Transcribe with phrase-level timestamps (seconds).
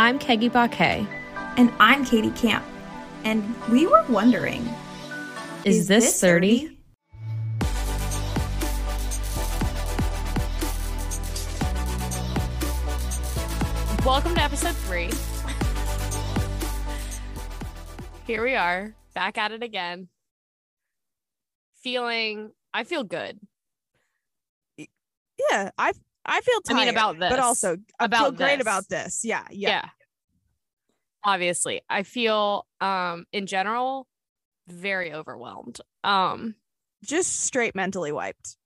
[0.00, 1.06] I'm Caiggy Baquet.
[1.58, 2.64] And I'm Katie Camp.
[3.22, 4.66] And we were wondering
[5.66, 6.74] Is, this 30?
[14.06, 15.10] Welcome to episode three.
[18.26, 20.08] Here we are, back at it again.
[21.82, 23.38] Feeling, I feel good.
[24.78, 25.92] Yeah, I
[26.24, 26.78] I feel I tired.
[26.86, 27.38] mean, about but this.
[27.40, 28.62] also I About feel great this.
[28.62, 29.24] about this.
[29.24, 29.68] Yeah, yeah.
[29.68, 29.88] yeah
[31.22, 34.06] obviously i feel um in general
[34.68, 36.54] very overwhelmed um
[37.04, 38.56] Just straight mentally wiped.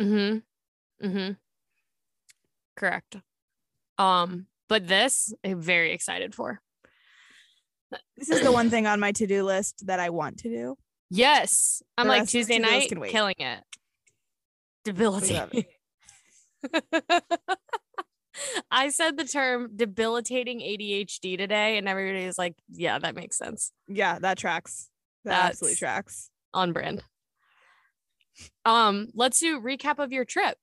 [0.00, 0.42] mhm
[1.00, 1.36] mhm
[2.76, 3.14] correct
[3.96, 6.60] um but this i'm very excited for
[8.16, 10.76] This is the one thing on my to-do list that I want to do.
[11.10, 13.62] yes i'm The like tuesday night killing it
[14.84, 15.64] debilitating
[18.70, 23.72] I said the term debilitating ADHD today, and everybody is like, yeah, that makes sense.
[23.88, 24.88] Yeah, that tracks.
[25.24, 26.30] That absolutely tracks.
[26.54, 27.02] on brand.
[28.64, 30.56] Um, let's do recap of your trip.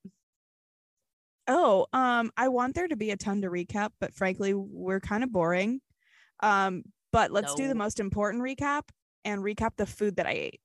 [1.47, 5.23] Oh, um, I want there to be a ton to recap, but frankly, we're kind
[5.23, 5.81] of boring.
[6.41, 8.83] Um, but let's do the most important recap
[9.25, 10.61] and recap the food that I ate.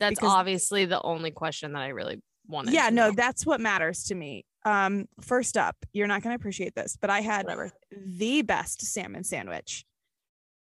[0.00, 2.74] That's Because- obviously the only question that I really wanted.
[2.74, 4.44] yeah, no, that's what matters to me.
[4.64, 7.70] Um, first up, you're not gonna appreciate this, but I had whatever.
[7.90, 9.84] the best salmon sandwich.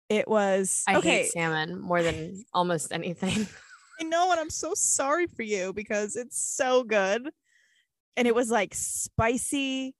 [0.09, 1.23] It was I okay.
[1.23, 3.47] hate salmon more than almost anything.
[3.99, 7.29] I know, and I'm so sorry for you because it's so good.
[8.17, 9.95] And it was like spicy.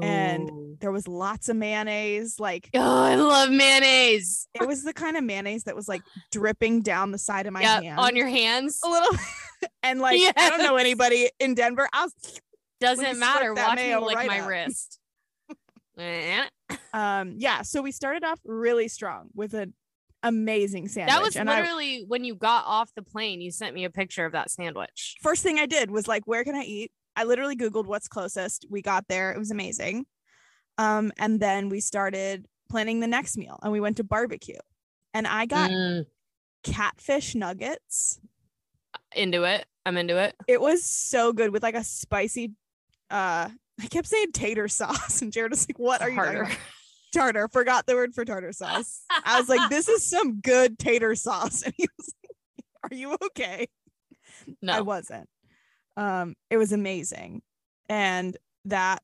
[0.00, 0.76] And- Ooh.
[0.80, 2.38] There was lots of mayonnaise.
[2.38, 4.46] Like oh, I love mayonnaise.
[4.54, 7.62] it was the kind of mayonnaise that was like dripping down the side of my
[7.62, 7.98] yeah, hand.
[7.98, 8.80] on your hands.
[8.84, 9.08] a little.
[9.82, 11.88] and like I don't know anybody in Denver.
[11.92, 12.14] I was
[12.80, 13.54] Doesn't matter.
[13.54, 14.48] Watch me lick right my up.
[14.48, 14.98] wrist.
[15.98, 16.44] Eh.
[16.92, 17.62] um yeah.
[17.62, 19.72] So we started off really strong with an
[20.22, 21.14] amazing sandwich.
[21.14, 23.40] that was and I, literally when you got off the plane.
[23.40, 25.14] You sent me a picture of that sandwich.
[25.22, 26.92] first thing I did was like, where can I eat?
[27.16, 28.66] I literally Googled what's closest.
[28.68, 29.32] We got there.
[29.32, 30.04] It was amazing.
[30.76, 34.58] Um, and then we started planning the next meal and we went to barbecue.
[35.14, 36.04] And I got Mm,
[36.62, 38.20] catfish nuggets.
[39.16, 39.64] Into it.
[39.84, 40.34] I'm into it.
[40.46, 42.52] It was so good with like a spicy
[43.10, 43.48] uh
[43.80, 46.48] I kept saying tater sauce, and Jared was like, What are you Harder.
[47.14, 47.48] tartar?
[47.48, 49.02] Forgot the word for tartar sauce.
[49.24, 51.62] I was like, This is some good tater sauce.
[51.66, 53.68] And he was like, Are you okay?
[54.62, 54.72] No.
[54.72, 55.28] I wasn't.
[55.96, 57.42] Um, it was amazing.
[57.88, 59.02] And that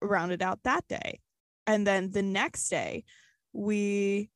[0.00, 1.20] rounded out that day.
[1.66, 3.04] And then the next day,
[3.52, 4.30] we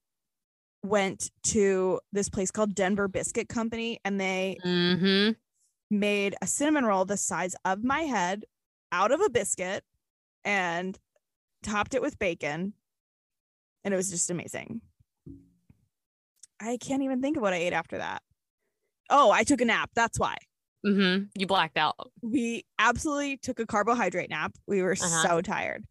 [0.84, 5.33] went to this place called Denver Biscuit Company, and they Mm-hmm.
[5.91, 8.45] made a cinnamon roll the size of my head
[8.93, 9.83] out of a biscuit
[10.45, 10.99] and
[11.62, 12.75] topped it with bacon.
[13.83, 14.81] And it was just amazing.
[16.61, 18.22] I can't even think of what I ate after that.
[19.11, 19.91] Oh, I took a nap.
[19.95, 20.37] That's why
[20.87, 21.25] Mm-hmm.
[21.39, 21.95] You blacked out.
[22.21, 24.53] we absolutely took a carbohydrate nap.
[24.66, 25.22] We were Uh-huh.
[25.28, 25.84] so tired.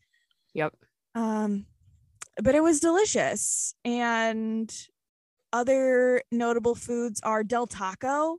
[0.53, 0.75] Yep.
[1.15, 1.65] Um,
[2.41, 3.75] but it was delicious.
[3.85, 4.73] And
[5.51, 8.37] other notable foods are Del Taco,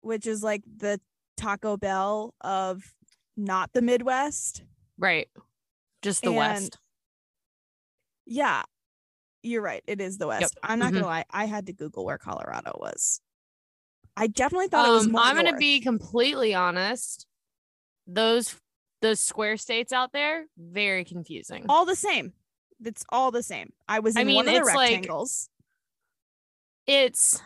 [0.00, 1.00] which is like the
[1.36, 2.94] Taco Bell of
[3.36, 4.62] not the Midwest.
[4.98, 5.28] Right.
[6.02, 6.78] Just the And- West.
[8.26, 8.62] Yeah,
[9.42, 9.82] you're right.
[9.86, 10.58] It is the West.
[10.62, 10.94] I'm not Mhm.
[10.96, 11.24] gonna lie.
[11.30, 13.20] I had to Google where Colorado was.
[14.16, 15.20] I definitely thought it was Um, more.
[15.22, 17.26] I'm gonna be completely honest.
[18.06, 18.56] Those
[19.00, 21.64] those square states out there, very confusing.
[21.68, 22.34] all the same.
[22.84, 23.72] It's all the same.
[23.88, 25.48] I was I in mean, one of the it's like- rectangles.
[26.86, 27.40] It's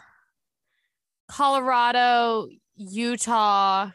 [1.28, 3.90] Colorado, Utah.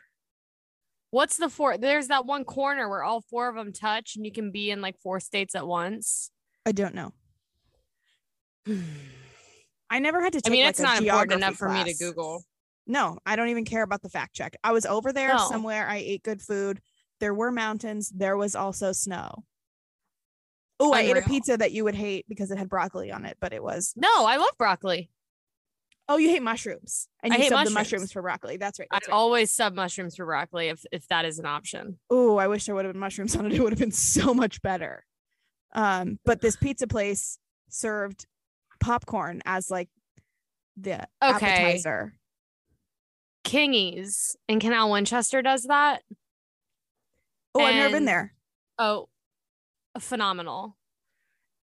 [1.11, 1.77] What's the four?
[1.77, 4.81] There's that one corner where all four of them touch, and you can be in
[4.81, 6.31] like four states at once.
[6.65, 7.13] I don't know.
[9.89, 11.93] I never had to Take, I mean, like it's not important enough for me to.
[11.93, 12.43] Google.
[12.85, 14.55] No, I don't even care about the fact check.
[14.63, 15.47] I was over there No.
[15.49, 15.87] somewhere.
[15.87, 16.81] I ate good food.
[17.19, 18.09] There were mountains.
[18.09, 19.43] There was also snow.
[20.79, 23.37] Oh, I ate a pizza that you would hate because it had broccoli on it,
[23.39, 23.93] but it was.
[23.95, 25.09] No, I love broccoli.
[26.09, 27.73] Oh, you hate mushrooms, and I you hate subbed the mushrooms.
[27.75, 28.57] mushrooms for broccoli.
[28.57, 28.87] That's right.
[28.91, 29.09] I right.
[29.09, 31.97] always sub mushrooms for broccoli if if that is an option.
[32.09, 33.53] Oh, I wish there would have been mushrooms on it.
[33.53, 35.05] It would have been so much better.
[35.73, 37.39] Um, but this pizza place
[37.69, 38.25] served
[38.79, 39.89] popcorn as like
[40.77, 41.45] the Okay.
[41.47, 42.13] appetizer.
[43.43, 46.03] Kingies in Canal Winchester does that.
[47.55, 48.33] Oh, I've never been there.
[48.77, 49.09] Oh,
[49.99, 50.77] phenomenal.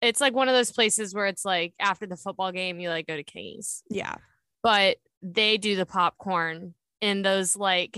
[0.01, 3.07] It's like one of those places where it's like after the football game, you like
[3.07, 4.15] go to Kingies, Yeah.
[4.61, 7.97] but they do the popcorn in those like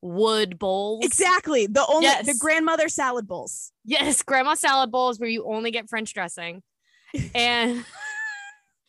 [0.00, 1.04] wood bowls.
[1.04, 1.66] Exactly.
[1.66, 3.72] The only the grandmother salad bowls.
[3.84, 6.62] Yes, grandma salad bowls where you only get French dressing.
[7.34, 7.84] And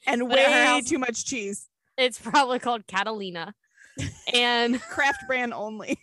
[0.07, 1.67] And But at her way too much cheese.
[1.97, 3.53] it's probably called Catalina.
[4.33, 5.97] And Kraft brand only.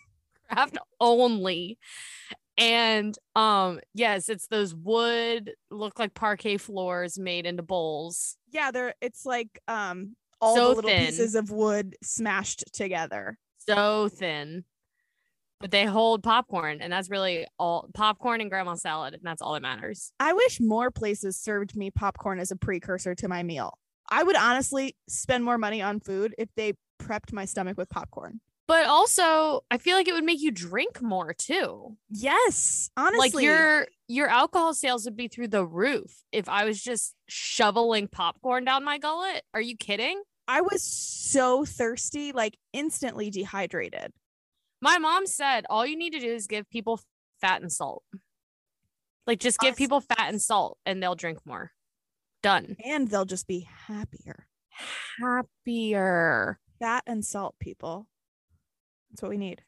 [0.50, 1.78] Kraft only.
[2.58, 8.37] And um, yes, it's those wood look like parquet floors made into bowls.
[8.50, 11.06] Yeah, they're it's like um all So the little thin.
[11.06, 13.38] pieces of wood smashed together.
[13.58, 14.64] So thin.
[15.58, 19.55] But they hold popcorn, and that's really all popcorn and grandma salad, and that's all
[19.55, 20.12] that matters.
[20.20, 23.79] I wish more places served me popcorn as a precursor to my meal.
[24.11, 28.41] I would honestly spend more money on food if they prepped my stomach with popcorn.
[28.68, 31.96] But also, I feel like it would make you drink more too.
[32.10, 33.18] Yes, honestly.
[33.18, 38.08] like your your alcohol sales would be through the roof if I was just shoveling
[38.08, 39.42] popcorn down my gullet.
[39.54, 40.20] Are you kidding?
[40.48, 44.12] I was so thirsty, like instantly dehydrated.
[44.80, 47.00] My mom said all you need to do is give people
[47.40, 48.02] fat and salt.
[49.26, 51.72] Like just give people fat and salt and they'll drink more.
[52.42, 52.76] Done.
[52.84, 54.46] And they'll just be happier.
[55.20, 56.60] Happier.
[56.78, 58.06] Fat and salt, people.
[59.16, 59.62] That's what we need.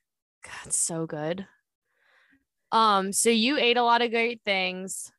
[0.45, 1.47] God, so good.
[2.71, 5.11] Um, so you ate a lot of great things.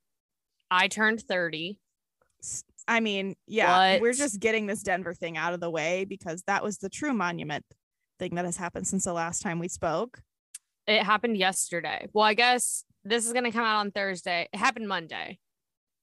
[0.70, 1.80] I turned 30.
[2.88, 6.64] I mean, yeah, we're just getting this Denver thing out of the way because that
[6.64, 7.66] was the true monument
[8.20, 10.22] thing that has happened since the last time we spoke.
[10.86, 12.08] It happened yesterday.
[12.14, 14.48] Well, I guess this is gonna come out on Thursday.
[14.54, 15.40] It happened Monday.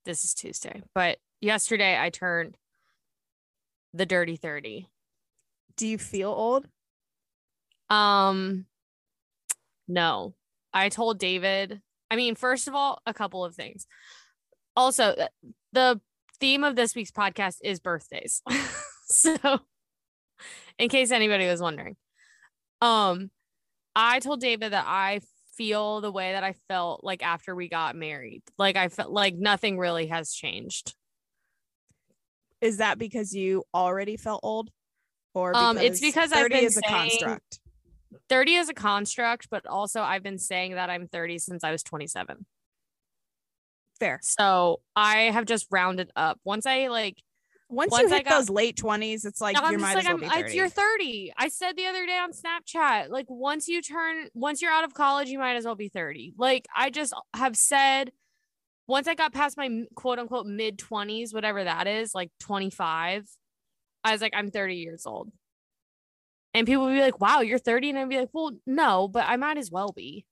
[0.05, 0.83] This is Tuesday.
[0.97, 2.57] But yesterday I turned
[3.95, 4.89] the dirty 30.
[5.77, 6.67] Do you feel old?
[7.91, 8.67] Um
[9.89, 10.35] no.
[10.73, 11.81] I told David,
[12.11, 13.87] I mean, first of all, a couple of things.
[14.75, 15.15] Also,
[15.73, 16.01] the
[16.41, 18.43] theme of this week's podcast is birthdays.
[19.07, 19.37] so,
[20.79, 21.97] in case anybody was wondering.
[22.81, 23.31] Um
[23.95, 25.21] I told David that I
[25.57, 28.43] feel the way that I felt like after we got married.
[28.59, 30.95] Like I felt like nothing really has changed.
[32.61, 34.71] Is that because you already felt old?
[35.35, 37.61] Or Um, it's because I've 30 been saying- construct.
[38.29, 41.83] 30 is a construct, but also I've been saying that I'm 30 since I was
[41.83, 42.45] 27.
[43.99, 44.21] Fair.
[44.23, 46.39] So I have just rounded up.
[46.45, 47.23] Once I like,
[47.69, 49.95] Once, Once you I hit got- those late 20s, it's like no, you just might
[49.97, 50.55] like, as well be I, 30.
[50.55, 51.33] you're 30.
[51.37, 54.95] I said the other day on Snapchat, like once you turn, once you're out of
[54.95, 56.35] college, you might as well be 30.
[56.39, 58.13] Like I just have said,
[58.87, 63.25] once I got past my quote unquote mid 20s, whatever that is, like 25,
[64.05, 65.33] I was like, I'm 30 years old.
[66.57, 67.91] And people would be like, wow, you're 30.
[67.91, 70.25] And I'd be like, well, no, but I might as well be.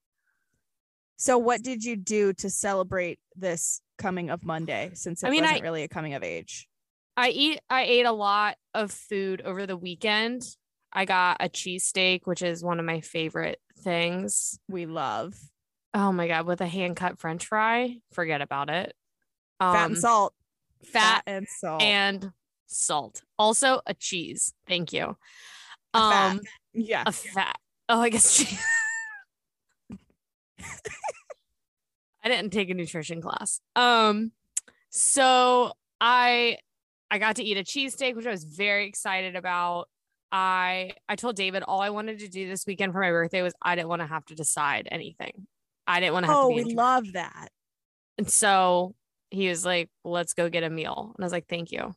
[1.17, 5.43] So what did you do to celebrate this coming of Monday since it I mean,
[5.43, 6.69] wasn't I- really a coming of age?
[7.17, 10.43] I eat I ate a lot of food over the weekend.
[10.93, 14.59] I got a cheesesteak, which is one of my favorite things.
[14.69, 15.35] We love
[15.97, 18.95] Oh my god, with a hand cut french fry, forget about it.
[19.61, 20.35] Um, fat and salt.
[20.85, 21.83] fat and salt.
[21.83, 22.33] and
[22.67, 23.23] salt.
[23.39, 24.53] Also a cheese.
[24.67, 25.17] Thank you.
[25.95, 26.41] Um
[26.73, 27.05] yeah.
[27.07, 27.57] a fat.
[27.89, 28.59] Oh, I guess cheese.
[32.23, 33.61] I didn't take a nutrition class.
[33.77, 34.33] Um
[34.91, 36.59] so I
[37.11, 39.89] I got to eat a cheesesteak, which I was very excited about.
[40.33, 43.53] I I told David all I wanted to do this weekend for my birthday was
[43.63, 45.47] I didn't want to have to decide anything.
[45.87, 47.49] I didn't want to have Oh, to we love that.
[48.17, 48.95] And so
[49.31, 51.13] he was like, let's go get a meal.
[51.15, 51.95] And I was like, thank you.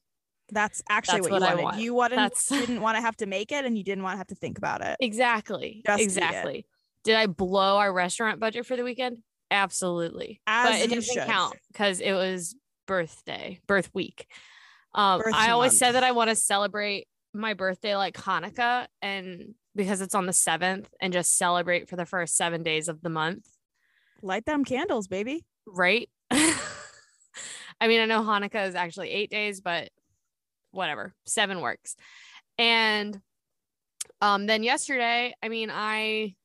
[0.51, 1.63] That's actually That's what, what I you wanted.
[1.63, 1.81] want.
[1.81, 4.17] You wanted, That's- didn't want to have to make it and you didn't want to
[4.17, 4.97] have to think about it.
[4.99, 5.81] Exactly.
[5.85, 6.65] Just exactly.
[7.03, 9.19] Did I blow our restaurant budget for the weekend?
[9.51, 10.41] Absolutely.
[10.47, 11.25] As but it doesn't should.
[11.25, 14.27] count because it was birthday, birth week.
[14.93, 19.53] Um, Birth I always said that I want to celebrate my birthday like Hanukkah and
[19.75, 23.09] because it's on the seventh and just celebrate for the first seven days of the
[23.09, 23.45] month.
[24.23, 25.45] Light them candles, baby.
[25.67, 26.09] right?
[26.31, 29.89] I mean, I know Hanukkah is actually eight days, but
[30.71, 31.95] whatever, seven works.
[32.57, 33.19] And
[34.21, 36.35] um, then yesterday, I mean, I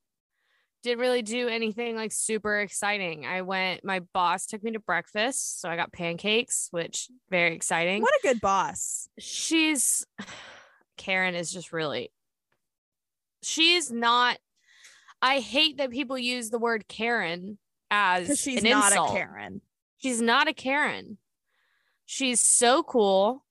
[0.82, 3.24] didn't really do anything like super exciting.
[3.24, 8.02] I went, my boss took me to breakfast, so I got pancakes, which very exciting.
[8.02, 9.08] What a good boss.
[9.18, 10.04] She's
[10.96, 12.10] Karen is just really
[13.42, 14.38] she's not
[15.20, 17.58] I hate that people use the word Karen
[17.90, 19.10] as she's an not insult.
[19.10, 19.60] a Karen.
[19.98, 21.18] She's not a Karen.
[22.06, 23.44] She's so cool.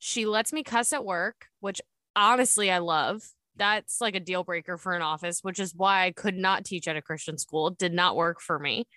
[0.00, 1.80] She lets me cuss at work, which
[2.16, 3.22] honestly I love.
[3.56, 6.88] That's like a deal breaker for an office, which is why I could not teach
[6.88, 7.68] at a Christian school.
[7.68, 8.88] It did not work for me.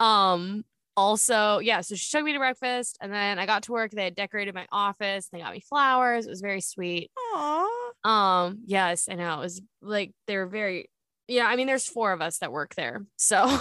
[0.00, 0.64] Um
[0.96, 3.90] also, yeah, so she took me to breakfast and then I got to work.
[3.90, 5.28] They had decorated my office.
[5.28, 6.26] They got me flowers.
[6.26, 7.10] It was very sweet.
[7.18, 7.68] Aw.
[8.04, 9.34] Um, yes, I know.
[9.34, 10.88] It was like they were very
[11.28, 13.04] yeah, I mean, there's four of us that work there.
[13.16, 13.60] So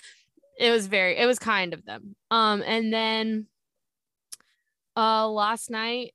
[0.58, 2.14] it was very, it was kind of them.
[2.30, 3.46] Um, and then
[5.00, 6.12] uh last night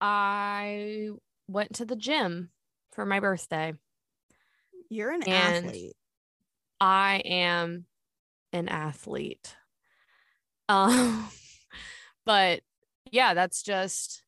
[0.00, 1.08] I
[1.48, 2.50] went to the gym
[2.92, 3.74] for my birthday.
[4.88, 5.96] You're an And- athlete.
[6.80, 7.86] I am
[8.52, 9.56] an athlete.
[10.68, 11.28] Um,
[12.26, 12.60] but
[13.10, 14.22] yeah, that's just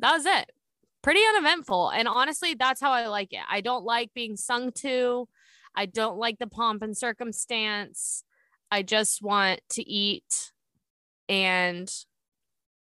[0.00, 0.50] that was it.
[1.02, 1.90] Pretty uneventful.
[1.90, 3.42] And honestly, that's how I like it.
[3.48, 5.28] I don't like being sung to.
[5.76, 8.24] I don't like the pomp and circumstance.
[8.70, 10.52] I just want to eat
[11.28, 11.90] and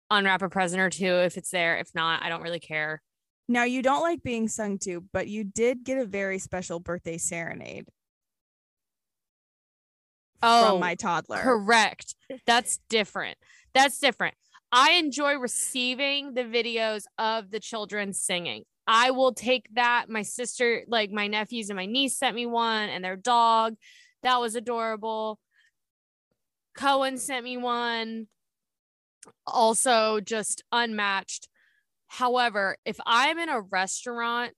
[0.10, 1.78] unwrap a present or two if it's there.
[1.78, 3.02] If not, I don't really care.
[3.48, 7.18] Now you don't like being sung to, but you did get a very special birthday
[7.18, 7.86] serenade
[10.44, 11.38] Oh, from my toddler.
[11.38, 12.16] Correct.
[12.46, 13.38] That's different.
[13.74, 14.36] That's different.
[14.72, 18.64] I enjoy receiving the videos of the children singing.
[18.88, 20.06] I will take that.
[20.10, 23.76] My sister, like my nephews and my niece sent me one and their dog.
[24.24, 25.40] That was adorable.
[26.76, 28.28] Cohen sent me one.
[29.46, 31.48] Also, just unmatched.
[32.08, 34.56] However, if I'm in a restaurant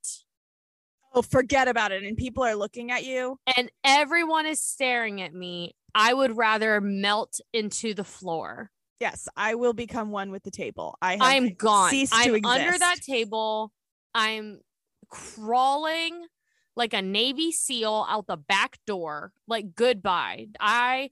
[1.15, 2.03] Oh, forget about it.
[2.03, 3.37] And people are looking at you.
[3.55, 8.71] and everyone is staring at me, I would rather melt into the floor.
[8.99, 10.97] Yes, I will become one with the table.
[11.01, 11.93] I have I'm gone.
[12.11, 13.71] I'm under that table.
[14.15, 14.61] I'm
[15.09, 16.25] crawling
[16.75, 19.33] like a Navy SEAL out the back door.
[19.47, 20.47] Like goodbye.
[20.59, 21.11] I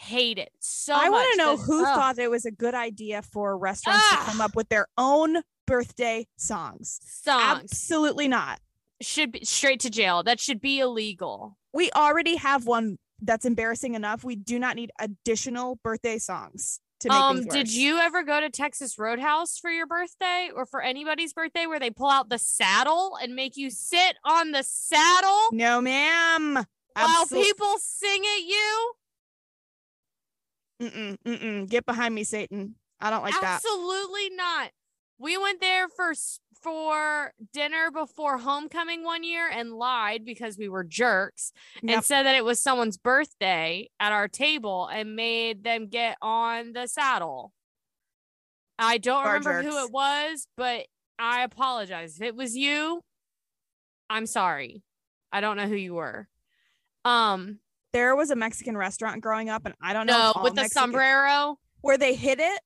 [0.00, 2.74] hate it so I want to know This- who ugh, thought it was a good
[2.74, 7.00] idea for restaurants to come up with their own birthday songs.
[7.04, 8.60] songs Absolutely not.
[9.02, 10.22] should be straight to jail.
[10.22, 11.58] That should be illegal.
[11.72, 14.22] We already have one that's embarrassing enough.
[14.24, 18.48] We do not need additional birthday songs to make Um, did you ever go to
[18.50, 23.16] Texas Roadhouse for your birthday or for anybody's birthday where they pull out the saddle
[23.20, 26.64] and make you sit on the saddle No, ma'am.
[26.94, 28.92] while people sing at you?
[30.80, 31.68] Mm-mm, mm-mm.
[31.68, 32.74] Get behind me, Satan.
[33.00, 33.56] I don't like that.
[33.64, 34.70] Absolutely not.
[35.18, 36.12] We went there for
[36.60, 41.94] for dinner before homecoming one year and lied because we were jerks Yep.
[41.96, 46.72] and said that it was someone's birthday at our table and made them get on
[46.72, 47.52] the saddle.
[48.76, 50.86] I don't Are remember who it was, but
[51.18, 52.16] I apologize.
[52.16, 53.02] If it was you,
[54.10, 54.82] I'm sorry.
[55.32, 56.26] I don't know who you were.
[57.04, 57.58] Um,
[57.92, 60.82] There was a Mexican restaurant growing up, and I don't know no, with the Mexican-
[60.82, 61.58] sombrero.
[61.80, 62.60] where they hit it.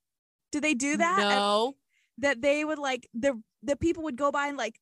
[0.50, 1.18] Do they do that?
[1.20, 1.76] And No.
[2.18, 4.78] that they would like the the people would go by and like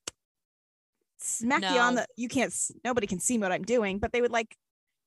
[1.18, 2.06] smack you on the.
[2.16, 2.52] You can't.
[2.84, 4.56] Nobody can see what I'm doing, but they would like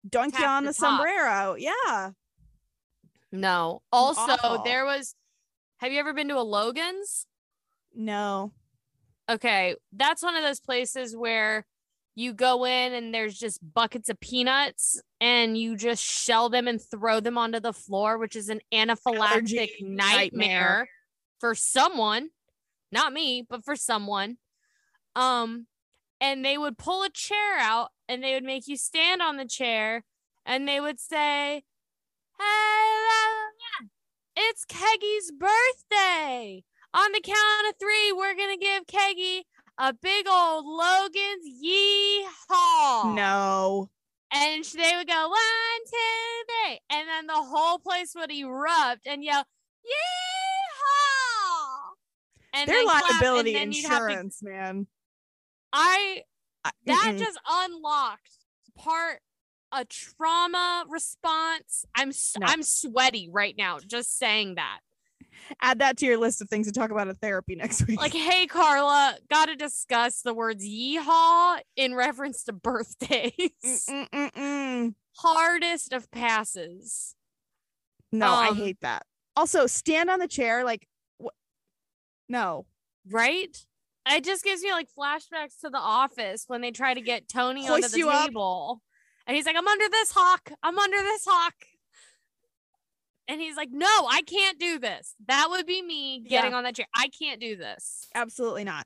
[0.07, 1.55] dunk you on the the sombrero.
[1.55, 2.11] Yeah.
[3.31, 3.81] No.
[3.91, 4.63] Also, Awful.
[4.63, 5.15] there was.
[5.77, 7.25] Have you ever been to a Logan's?
[7.95, 8.53] No.
[9.29, 11.65] Okay, that's one of those places where
[12.15, 16.79] you go in and there's just buckets of peanuts and you just shell them and
[16.79, 20.89] throw them onto the floor, which is an anaphylactic nightmare, nightmare.
[21.39, 22.29] for someone,
[22.91, 24.37] not me, but for someone.
[25.15, 25.67] Um,
[26.21, 29.45] and they would pull a chair out and they would make you stand on the
[29.45, 30.03] chair
[30.45, 31.63] and they would say,
[32.39, 33.49] Hey, la, la,
[33.81, 33.87] la,
[34.35, 36.63] it's Caiggy's birthday.
[36.93, 39.43] On the count of three, we're gonna give Caiggy
[39.77, 43.15] a big old Logan's yeehaw.
[43.15, 43.89] No.
[44.31, 49.23] And they would go one, two, three, and then the whole place would erupt and
[49.23, 49.45] yell
[49.85, 51.93] yeehaw.
[52.53, 54.87] And Their then clap, and liability have to- insurance, man.
[55.71, 56.23] I
[56.85, 57.19] that mm-mm.
[57.19, 58.29] just unlocked
[58.77, 59.19] part
[59.71, 61.85] a trauma response.
[61.95, 62.47] I'm No.
[62.47, 64.79] am sweaty right now just saying that.
[65.61, 67.99] Add that to your list of things to talk about at therapy next week.
[67.99, 73.31] Like, hey Carla, got to discuss the words yeehaw in reference to birthdays.
[73.89, 74.93] Mm-mm-mm-mm.
[75.17, 77.15] Hardest of passes.
[78.11, 79.05] no, I Um, hate that.
[79.35, 80.63] Also, stand on the chair.
[80.63, 81.33] Like, what?
[82.29, 82.65] No.
[83.09, 83.55] right?
[84.05, 87.67] It just gives me like flashbacks to the office when they try to get Tony
[87.69, 88.27] onto the you up.
[88.27, 88.81] table.
[89.25, 90.51] And he's like, I'm under this hawk.
[90.61, 91.53] I'm under this hawk.
[93.27, 95.15] And he's like, No, I can't do this.
[95.27, 96.57] That would be me getting Yeah.
[96.57, 96.87] on that chair.
[96.95, 98.07] I can't do this.
[98.15, 98.85] Absolutely not.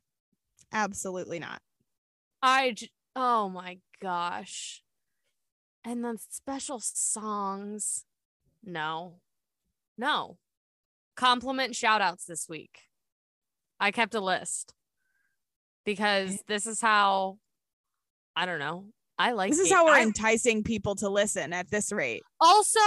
[0.71, 1.61] Absolutely not.
[2.41, 4.83] I, j- oh my gosh.
[5.83, 8.05] And then special songs.
[8.63, 9.15] No,
[9.97, 10.37] no.
[11.15, 12.81] Compliment shout outs this week.
[13.79, 14.73] I kept a list
[15.85, 17.37] because this is how,
[18.35, 18.85] I don't know.
[19.17, 19.73] I like This is it.
[19.73, 22.21] how we're I- enticing people to listen at this rate.
[22.39, 22.79] Also,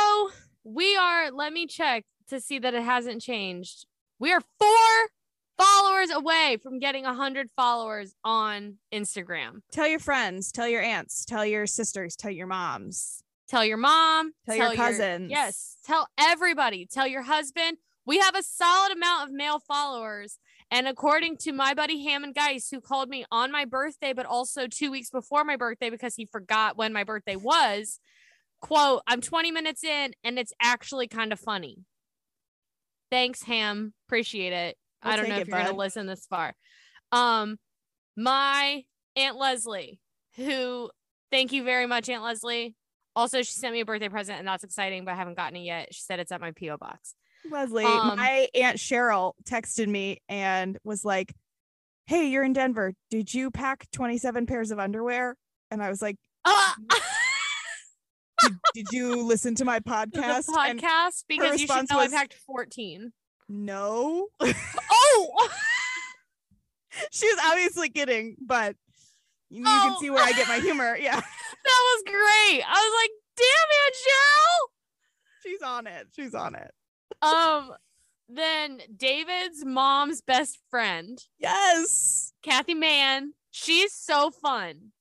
[0.65, 3.87] we are, let me check to see that it hasn't changed.
[4.19, 5.09] We are four
[5.59, 9.61] followers away from getting 100 followers on Instagram.
[9.73, 13.23] Tell your friends, tell your aunts, tell your sisters, tell your moms.
[13.49, 15.29] Tell your mom, Tell your cousins.
[15.29, 17.79] yes, tell everybody, tell your husband.
[18.07, 20.39] We have a solid amount of male followers.
[20.71, 24.69] And according to my buddy Hammond Geis, who called me on my birthday, but also
[24.69, 27.99] two weeks before my birthday because he forgot when my birthday was,
[28.61, 31.79] quote, I'm 20 minutes in and it's actually kind of funny.
[33.11, 33.93] Thanks, Ham.
[34.07, 34.77] Appreciate it.
[35.05, 36.55] We'll I don't know it, if you're gonna listen this far.
[37.11, 37.59] Um,
[38.17, 38.85] my
[39.17, 39.99] Aunt Leslie,
[40.37, 40.91] who
[41.31, 42.77] thank you very much, Aunt Leslie.
[43.17, 45.65] Also, she sent me a birthday present, and that's exciting, but I haven't gotten it
[45.65, 45.93] yet.
[45.93, 47.15] She said it's at my PO box.
[47.51, 51.35] Leslie, Um, my aunt Cheryl texted me and was like,
[52.07, 52.93] "Hey, you're in Denver.
[53.11, 55.37] Did you pack 27 pairs of underwear?"
[55.71, 56.77] And I was like, Ah!
[58.43, 62.05] "Did, did you listen to my the podcast?" And podcast because you should know I
[62.05, 63.13] was- packed 14.
[63.49, 64.29] no.
[64.93, 65.49] Oh,
[67.11, 68.77] she was obviously kidding, but
[69.49, 69.89] you, you Oh.
[69.91, 70.97] can see where I get my humor.
[70.97, 71.23] Yeah, that
[71.95, 72.63] was great.
[72.67, 75.43] I was like, damn it, Cheryl.
[75.43, 76.09] she's on it.
[76.15, 76.71] She's on it.
[77.23, 77.73] Um,
[78.29, 82.33] then David's mom's best friend, Yes.
[82.43, 83.33] Kathy Mann.
[83.51, 84.93] She's so fun.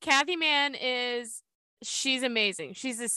[0.00, 1.42] Kathy Mann is
[1.82, 2.74] she's amazing.
[2.74, 3.08] She's a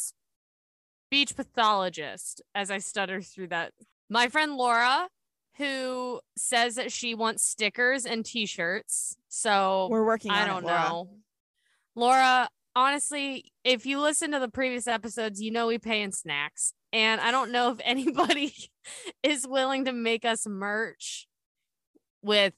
[1.07, 3.73] speech pathologist as I stutter through that.
[4.09, 5.07] My friend Laura,
[5.57, 9.15] who says that she wants stickers and t-shirts.
[9.29, 10.79] So We're working on I don't Laura.
[10.89, 11.09] know.
[11.95, 16.73] Laura, honestly, if you listen to the previous episodes, you know we pay in snacks.
[16.91, 18.53] And I don't know if anybody
[19.21, 21.27] is willing to make us merch
[22.21, 22.53] with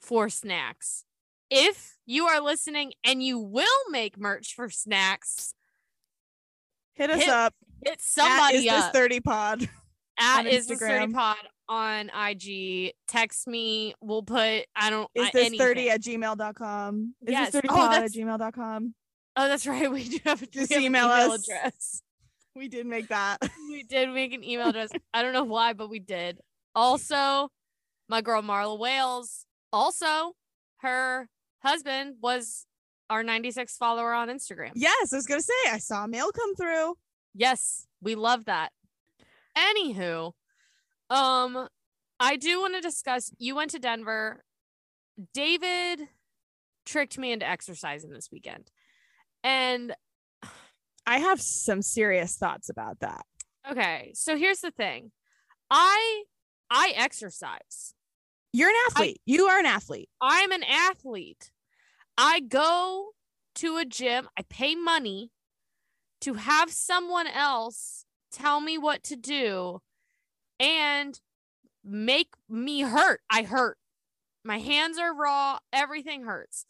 [0.00, 1.04] four snacks.
[1.50, 5.54] If you are listening and you will make merch for snacks,
[6.94, 7.54] Hit us Hit up.
[7.84, 9.68] hit At somebody is this up 30 pod?
[10.18, 11.36] at is this 30 pod
[11.68, 12.92] on IG.
[13.08, 13.94] Text me.
[14.00, 15.88] We'll put I don't Is this 30 anything.
[15.88, 16.02] at
[16.36, 17.14] gmail.com?
[17.22, 17.46] Is Yes.
[17.52, 18.94] this 30 Oh, pod at gmail.com?
[19.36, 19.90] Oh, that's right.
[19.90, 21.48] We do have, a- Just have email email us.
[21.48, 22.02] address.
[22.56, 23.38] We did make that.
[23.70, 24.90] we did make an email address.
[25.14, 26.40] I don't know why, but we did.
[26.74, 27.48] Also,
[28.08, 29.46] my girl Marla Wales.
[29.72, 30.32] Also,
[30.78, 31.28] her
[31.62, 32.66] husband was
[33.08, 34.70] our 96 follower on Instagram.
[34.74, 36.94] yes, I was gonna say I saw a mail come through.
[37.34, 38.70] Yes, we love that.
[39.56, 40.32] Anywho,
[41.10, 41.68] um,
[42.20, 43.32] I do want to discuss.
[43.38, 44.44] You went to Denver.
[45.34, 46.08] David
[46.86, 48.70] tricked me into exercising this weekend,
[49.42, 49.94] and
[51.06, 53.24] I have some serious thoughts about that.
[53.70, 54.12] okay.
[54.14, 55.10] So here's the thing,
[55.70, 56.22] I
[56.70, 57.94] I exercise.
[58.52, 59.20] You're an athlete.
[59.26, 60.08] you are an athlete.
[60.20, 61.50] I'm an athlete.
[62.18, 63.10] I go
[63.56, 65.30] to a gym, I pay money
[66.20, 69.80] to have someone else tell me what to do
[70.58, 71.18] and
[71.84, 73.20] make me hurt.
[73.30, 73.78] I hurt.
[74.44, 76.64] My hands are raw, everything hurts.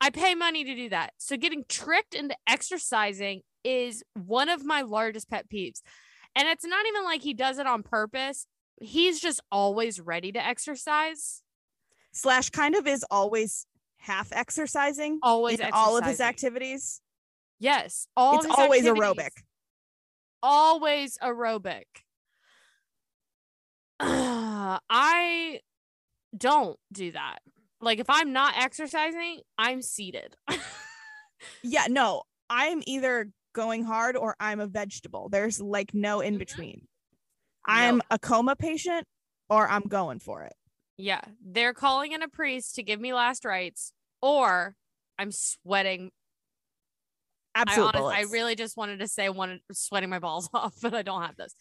[0.00, 1.12] I pay money to do that.
[1.18, 5.82] So getting tricked into exercising is one of my largest pet peeves.
[6.34, 8.46] And it's not even like he does it on purpose.
[8.80, 11.42] He's just always ready to exercise.
[12.12, 13.66] Slash kind of is always
[13.98, 17.00] half exercising Always in all of his activities.
[17.58, 19.30] Yes, all it's always aerobic.
[20.42, 21.84] Always aerobic.
[24.00, 25.60] I
[26.36, 27.40] don't do that.
[27.82, 30.36] Like if I'm not exercising, I'm seated.
[31.62, 35.30] Yeah, no, I'm either going hard or I'm a vegetable.
[35.30, 36.38] There's like no in Mhm.
[36.38, 36.86] between.
[37.66, 38.02] I'm No.
[38.10, 39.06] a coma patient
[39.48, 40.52] or I'm going for it.
[40.96, 43.92] yeah, they're calling in a priest to give me last rites,
[44.22, 44.76] or
[45.18, 46.10] I'm sweating.
[47.54, 51.02] I, honest, I really just wanted to say wanted sweating my balls off, but I
[51.02, 51.54] don't have those.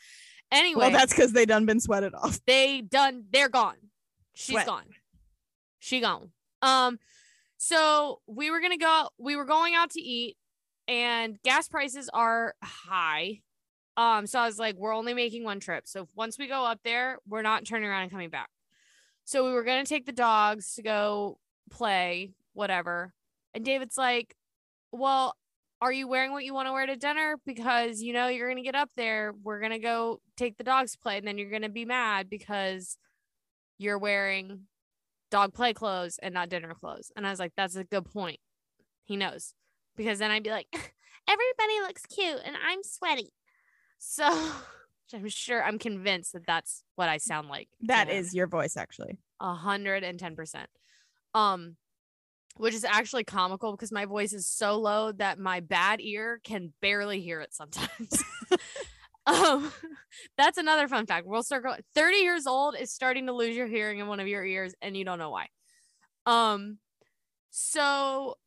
[0.51, 2.39] Anyway, well, that's because they done been sweated off.
[2.47, 3.75] they done they're gone
[4.35, 4.65] she's Sweat.
[4.67, 4.85] gone
[5.79, 6.31] she gone
[6.61, 6.97] um
[7.57, 10.37] so we were gonna go we were going out to eat
[10.87, 13.41] and gas prices are high
[13.99, 15.85] um so i was like we're only making one trip.
[15.85, 18.49] So once we go up there we're not turning around and coming back.
[19.25, 21.37] So we were gonna take the dogs to go
[21.69, 23.13] play whatever.
[23.53, 24.35] And david's like
[24.93, 25.35] well
[25.81, 27.37] are you wearing what you want to wear to dinner?
[27.45, 30.99] Because you know you're to get up there we're to go take the dogs to
[30.99, 32.97] play and then you're to be mad because
[33.77, 34.61] you're wearing
[35.29, 37.11] dog play clothes and not dinner clothes.
[37.17, 38.39] And i was like that's a good point.
[39.03, 39.53] He knows.
[39.97, 40.67] Because then i'd be like
[41.27, 43.33] everybody looks cute and i'm sweaty
[43.99, 44.51] so
[45.13, 49.19] i'm sure i'm convinced that that's what i sound like That is your voice, actually.
[49.39, 50.69] A hundred and ten percent.
[51.33, 51.75] Um,
[52.57, 56.73] which is actually comical because my voice is so low that my bad ear can
[56.81, 58.23] barely hear it sometimes.
[59.29, 59.71] Um,
[60.37, 61.27] that's another fun fact.
[61.27, 64.43] We'll circle 30 years old is starting to lose your hearing in one of your
[64.43, 65.47] ears and you don't know why.
[66.25, 66.79] Um,
[67.51, 68.37] so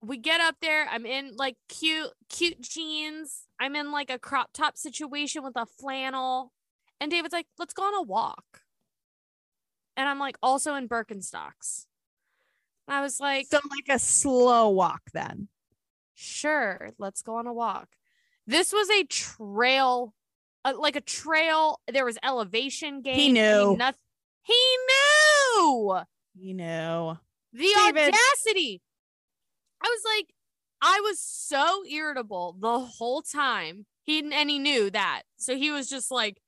[0.00, 0.88] we get up there.
[0.90, 3.42] I'm in like cute, cute jeans.
[3.62, 6.52] I'm in like a crop top situation with a flannel.
[7.00, 8.62] And David's like, let's go on a walk.
[9.96, 11.86] And I'm like, also in Birkenstocks.
[12.88, 15.46] And I was like, So like a slow walk then.
[16.14, 17.88] sure, let's go on a walk.
[18.48, 20.12] This was a trail,
[20.64, 21.80] uh, like a trail.
[21.92, 23.14] There was elevation gain.
[23.14, 23.76] He knew.
[23.78, 23.94] noth-
[24.42, 26.00] he knew
[26.34, 27.18] You know.
[27.52, 28.08] the David.
[28.14, 28.82] audacity.
[29.80, 30.34] I was like,
[30.82, 33.86] I was so irritable the whole time.
[34.02, 36.38] He and he knew that, so he was just like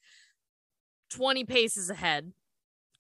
[1.09, 2.33] twenty paces ahead.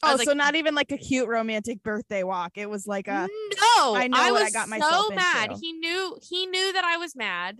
[0.02, 2.52] Oh, was like, so not even like a cute romantic birthday walk.
[2.56, 3.28] It was like a
[3.76, 5.50] no, I know I what I was got myself so mad.
[5.50, 5.60] into.
[5.60, 7.58] He knew he knew that I was mad.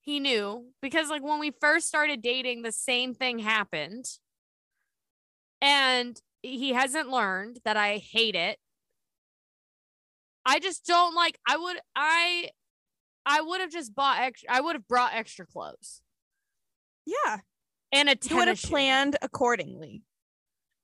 [0.00, 4.04] He knew because like when we first started dating, the same thing happened.
[5.60, 8.58] And he hasn't learned that I hate it.
[10.46, 12.50] I just don't like I would I
[13.30, 16.02] I would have just bought extra I would have brought extra clothes
[17.06, 17.38] yeah.
[17.92, 18.68] and a You would have shoe.
[18.68, 20.02] planned accordingly.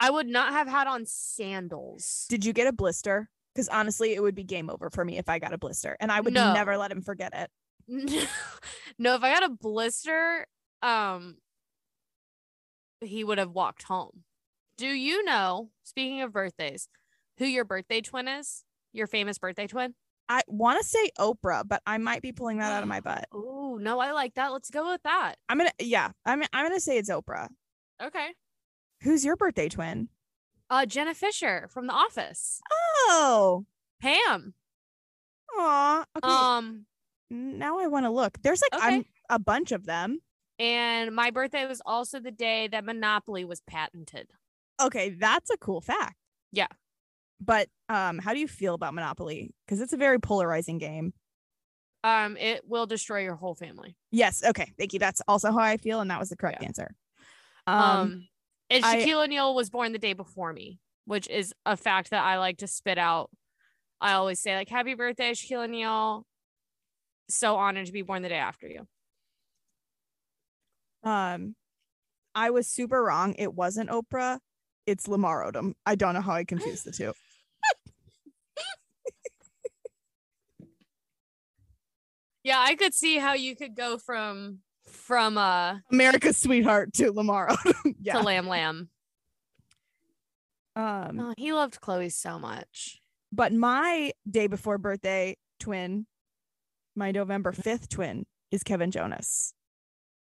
[0.00, 2.26] I would not have had on sandals.
[2.28, 3.28] Did you get a blister?
[3.54, 6.12] Because honestly, it would be game over for me if I got a blister, and
[6.12, 6.52] I would No.
[6.52, 7.50] never let him forget it.
[8.98, 10.46] no, if I got a blister,
[10.82, 11.36] um,
[13.00, 14.24] he would have walked home.
[14.76, 16.88] Do you know, speaking of birthdays,
[17.38, 18.64] who your birthday twin is?
[18.92, 19.94] Your famous birthday twin?
[20.28, 23.26] I want to say Oprah, but I might be pulling that out of my butt.
[23.32, 24.52] Oh, no, I like that.
[24.52, 25.36] Let's go with that.
[25.48, 27.48] I'm gonna, yeah, I'm, I'm gonna say it's Oprah.
[28.02, 28.28] Okay.
[29.02, 30.08] Who's your birthday twin?
[30.68, 32.60] Uh, Jenna Fischer from The Office.
[33.08, 33.64] Oh,
[34.00, 34.54] Pam.
[35.56, 36.04] aw.
[36.16, 36.86] Okay, Um,
[37.30, 38.38] now I want to look.
[38.42, 39.04] There's like okay.
[39.30, 40.18] A bunch of them.
[40.58, 44.30] and my birthday was also the day that Monopoly was patented.
[44.80, 46.16] Okay, that's a cool fact.
[46.52, 46.68] Yeah.
[47.40, 49.52] But um, how do you feel about Monopoly?
[49.66, 51.12] Because it's a very polarizing game.
[52.04, 53.96] Um, it will destroy your whole family.
[54.10, 54.42] Yes.
[54.44, 54.72] Okay.
[54.78, 54.98] Thank you.
[54.98, 56.68] That's also how I feel, and that was the correct Yeah.
[56.68, 56.94] answer.
[57.66, 58.28] Um, Um,
[58.70, 62.22] and I- Shaquille O'Neal was born the day before me, which is a fact that
[62.24, 63.30] I like to spit out.
[64.00, 66.26] I always say like "Happy birthday, Shaquille O'Neal."
[67.28, 68.86] So honored to be born the day after you.
[71.02, 71.54] um,
[72.34, 73.34] I was super wrong.
[73.38, 74.38] It wasn't Oprah.
[74.86, 75.74] It's Lamar Odom.
[75.84, 77.12] I don't know how I confused the two.
[82.46, 87.52] Yeah, I could see how you could go from from uh America's sweetheart to Lamar
[88.00, 88.12] yeah.
[88.12, 88.88] to Lamb Lamb.
[90.76, 93.00] Um, Oh, he loved Khloe so much.
[93.32, 96.06] but my day before birthday twin,
[96.94, 99.52] my November 5th twin is Kevin Jonas.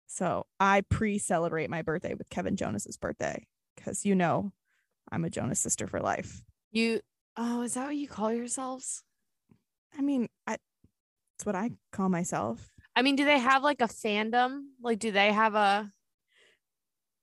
[0.06, 4.52] So I pre-celebrate my birthday with Kevin Jonas's birthday because you know
[5.12, 6.44] I'm a Jonas sister for life.
[6.72, 7.00] You
[7.36, 9.02] oh, is that what you call yourselves?
[9.98, 10.58] I mean, I
[11.42, 12.72] it's what I call myself.
[12.96, 14.66] I mean, do they have like a fandom?
[14.80, 15.92] Like, do they have a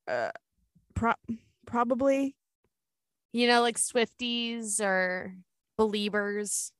[0.09, 0.33] Uh,
[0.95, 1.13] pro-
[1.67, 2.35] probably
[3.33, 5.37] you know like Swifties or
[5.77, 6.73] believers.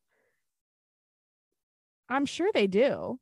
[2.09, 3.21] I'm sure they do.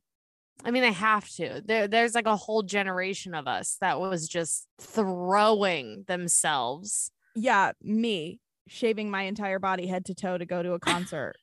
[0.65, 1.61] I mean, they have to.
[1.63, 7.11] There, there's like a whole generation of us that was just throwing themselves.
[7.35, 11.37] Yeah, me shaving my entire body head to toe to go to a concert.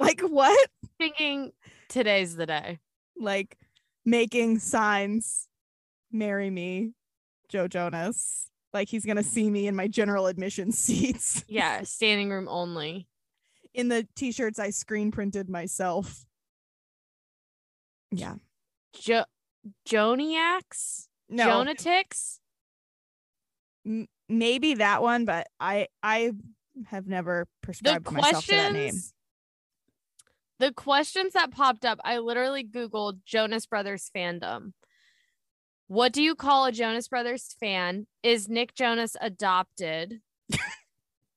[0.00, 0.68] Like what?
[0.98, 1.52] Thinking
[1.88, 2.78] today's the day.
[3.16, 3.56] Like
[4.04, 5.46] making signs,
[6.10, 6.92] marry me,
[7.48, 8.48] Joe Jonas.
[8.72, 13.08] Like he's gonna see me in my general admission seats Yeah, standing room only.
[13.74, 16.24] in the t-shirts I screen printed myself.
[18.12, 18.36] Yeah.
[18.94, 19.24] Jo-
[19.88, 21.06] Joniacs?
[21.28, 22.38] No, Jonatics?
[23.86, 26.32] m- maybe that one, but I I
[26.86, 28.94] have never prescribed myself to that name.
[30.60, 34.74] The questions that popped up, I literally Googled Jonas Brothers fandom.
[35.86, 38.06] What do you call a Jonas Brothers fan?
[38.22, 40.20] Is Nick Jonas adopted?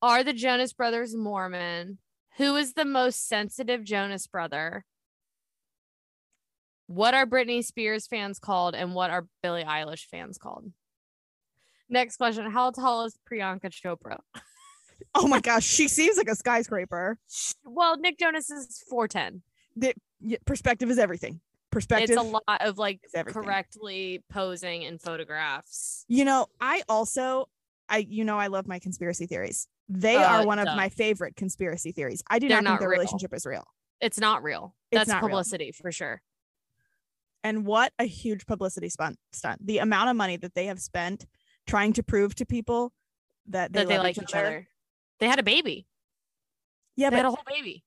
[0.02, 2.00] Are the Jonas Brothers Mormon?
[2.36, 4.84] Who is the most sensitive Jonas brother?
[6.88, 10.70] What are Britney Spears fans called and what are Billie Eilish fans called?
[11.88, 14.18] Next question How tall is Priyanka Chopra?
[15.16, 17.18] Oh my gosh, she seems like a skyscraper.
[17.64, 19.42] Well, Nick Jonas is 4'10.
[19.76, 19.94] The
[20.46, 21.40] perspective is everything.
[21.72, 22.12] Perspective.
[22.12, 26.06] It's a lot of like correctly posing in photographs.
[26.08, 27.50] You know, I also
[27.90, 29.68] I you know I love my conspiracy theories.
[29.90, 32.24] They Uh, are one of my favorite conspiracy theories.
[32.30, 33.00] I do They're not think not their real.
[33.00, 33.66] relationship is real.
[34.02, 34.76] It's not real.
[34.92, 35.30] It's That's not real.
[35.30, 36.22] publicity for sure.
[37.44, 39.66] And what a huge publicity stunt stunt.
[39.66, 41.26] The amount of money that they have spent
[41.68, 42.94] trying to prove to people
[43.48, 44.68] that they, that they love like each other.
[45.20, 45.86] They had a baby.
[46.96, 47.84] Yeah, they but had a whole baby.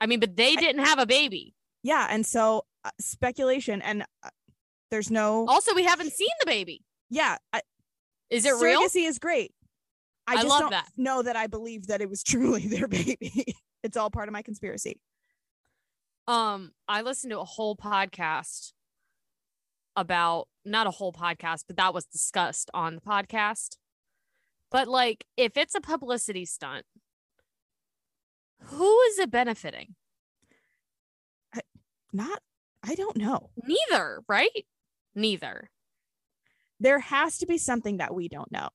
[0.00, 1.54] I mean, but they didn't have a baby.
[1.82, 4.30] yeah, and so uh, speculation and uh,
[4.90, 6.82] there's no Also, we haven't seen the baby.
[7.10, 7.60] yeah, I,
[8.30, 8.80] Is it real?
[8.82, 9.52] surrogacy is great.
[10.26, 10.88] I I just love don't that.
[10.96, 13.54] know that I believe that it was truly their baby.
[13.82, 15.00] it's all part of my conspiracy.
[16.26, 18.72] Um, I listened to a whole podcast
[19.96, 23.76] about not a whole podcast, but that was discussed on the podcast.
[24.70, 26.84] But like, if it's a publicity stunt,
[28.64, 29.94] who is it benefiting?
[32.12, 32.40] Not
[32.82, 33.50] I don't know.
[33.66, 34.64] Neither, right?
[35.14, 35.70] Neither.
[36.80, 38.68] There has to be something that we don't know.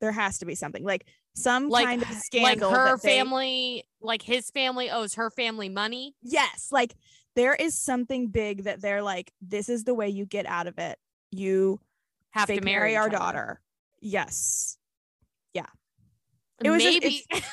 [0.00, 2.68] There has to be something like some Like, kind of scandal.
[2.70, 6.14] like her that they- family, like his family owes her family money.
[6.20, 6.94] yes, like
[7.36, 10.78] there is something big that they're like, this is the way you get out of
[10.78, 10.98] it.
[11.30, 11.80] You
[12.32, 13.18] Have to marry, our each other.
[13.18, 13.60] daughter.
[14.02, 14.76] Yes.
[15.54, 15.66] Yeah.
[16.62, 17.24] It was just- Maybe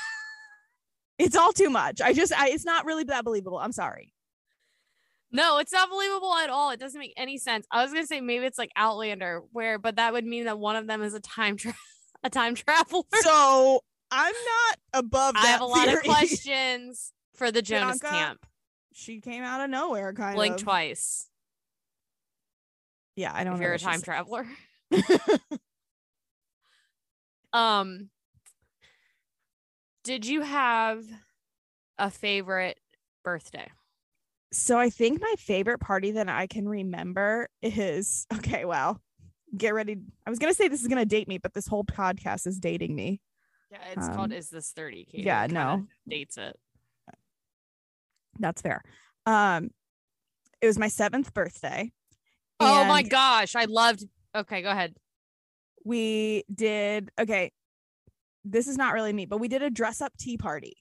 [1.18, 2.00] It's all too much.
[2.00, 3.58] I just I it's not really that believable.
[3.58, 4.14] I'm sorry.
[5.30, 6.70] No, it's not believable at all.
[6.70, 7.66] It doesn't make any sense.
[7.70, 10.76] I was gonna say maybe it's like Outlander, where but that would mean that one
[10.76, 11.76] of them is a time tra-
[12.24, 13.02] a time traveler.
[13.20, 15.44] So I'm not above that.
[15.44, 18.46] I have a lot of questions for the Jonas Bianca, camp.
[18.94, 20.56] She came out of nowhere, kind Blink of.
[20.56, 21.28] Blink twice
[23.14, 23.56] Yeah, I don't know.
[23.56, 23.66] if know.
[23.66, 24.46] you're a time traveler.
[27.52, 28.08] Um,
[30.04, 31.04] did you have
[31.98, 32.78] a favorite
[33.24, 33.68] birthday?
[34.52, 38.64] so I think my favorite party that I can remember is okay.
[38.64, 39.00] Well,
[39.56, 39.96] get ready.
[40.26, 42.94] I was gonna say this is gonna date me, but this whole podcast is dating
[42.96, 43.20] me.
[43.70, 45.04] Yeah, it's Um, called "Is This 30?
[45.04, 45.22] Katie?
[45.22, 45.86] yeah, It no.
[46.08, 46.58] dates it.
[48.40, 48.82] That's fair.
[49.26, 49.70] Um,
[50.60, 51.92] it was my seventh birthday.
[52.58, 54.04] Oh my gosh, I loved.
[54.34, 54.96] Okay, go ahead.
[55.84, 57.52] We did okay.
[58.44, 60.76] This is not really me, but we did a dress up tea party.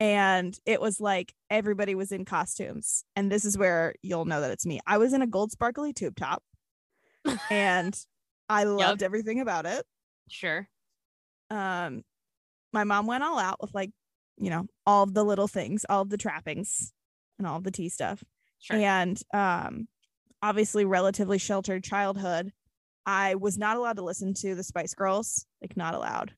[0.00, 3.04] And it was like everybody was in costumes.
[3.14, 4.80] And this is where you'll know that it's me.
[4.86, 6.42] I was in a gold sparkly tube top
[7.50, 7.96] and
[8.48, 9.84] I loved everything about it.
[10.28, 10.68] Sure.
[11.50, 12.02] um
[12.72, 13.90] my mom went all out with like
[14.38, 16.92] you know all of the little things all of the trappings
[17.38, 18.24] and all of the tea stuff
[18.60, 18.78] Sure.
[18.78, 19.88] and um
[20.42, 22.52] obviously relatively sheltered childhood
[23.06, 26.34] i was not allowed to listen to the spice girls like not allowed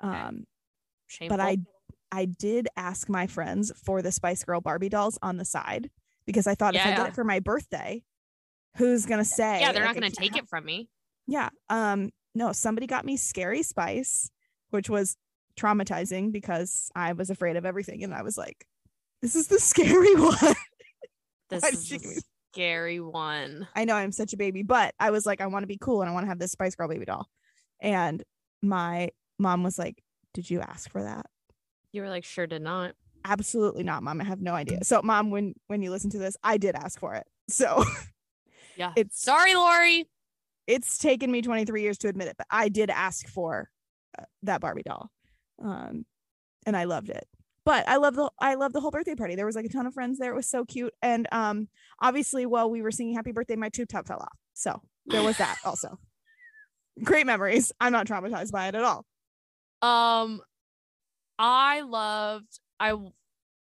[0.00, 0.44] um
[1.06, 1.36] Shameful.
[1.36, 1.58] but i
[2.12, 5.90] i did ask my friends for the spice girl barbie dolls on the side
[6.26, 6.96] because i thought if i Yeah.
[6.96, 8.02] get it for my birthday
[8.76, 10.88] who's gonna say yeah, they're like, not going to can't take it from me.
[11.26, 11.48] yeah.
[11.68, 14.30] Um, no, somebody got me Scary Spice,
[14.70, 15.16] which was
[15.58, 18.04] traumatizing because I was afraid of everything.
[18.04, 18.64] And I was like,
[19.20, 20.54] this is the scary one.
[21.48, 22.22] This is
[22.56, 23.68] you a give me- scary one.
[23.74, 26.00] I know I'm such a baby, but I was like, I want to be cool
[26.02, 27.26] and I want to have this Spice Girl baby doll.
[27.80, 28.22] And
[28.62, 30.02] my mom was like,
[30.34, 31.26] Did you ask for that?
[31.92, 32.94] You were like, sure did not.
[33.24, 34.20] Absolutely not, mom.
[34.20, 34.84] I have no idea.
[34.84, 37.26] So, mom, when when you listen to this, I did ask for it.
[37.48, 37.84] So
[38.76, 38.92] Yeah.
[38.96, 40.06] it's Sorry, Lori.
[40.66, 43.68] it's taken me 23 years to admit it, but I did ask for
[44.18, 45.10] uh, that Barbie doll.
[45.62, 46.06] Um,
[46.64, 47.26] and I loved it.
[47.70, 49.36] But I love the I love the whole birthday party.
[49.36, 50.32] There was like a ton of friends there.
[50.32, 50.92] It was so cute.
[51.02, 51.68] And um,
[52.02, 54.36] obviously, while we were singing happy birthday, my tube top fell off.
[54.54, 56.00] So there was that also.
[57.04, 57.70] Great memories.
[57.80, 59.06] I'm not traumatized by it at all.
[59.82, 60.40] Um,
[61.38, 62.58] I loved.
[62.80, 62.92] I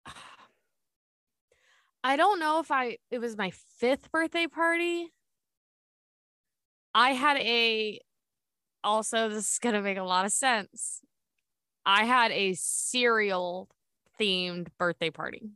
[2.05, 2.99] I don't know if I.
[3.11, 5.15] It was my fifth birthday party.
[6.95, 8.01] I had a.
[8.85, 11.01] Also, this is gonna make a lot of sense.
[11.87, 13.71] I had a cereal
[14.21, 15.51] themed birthday party.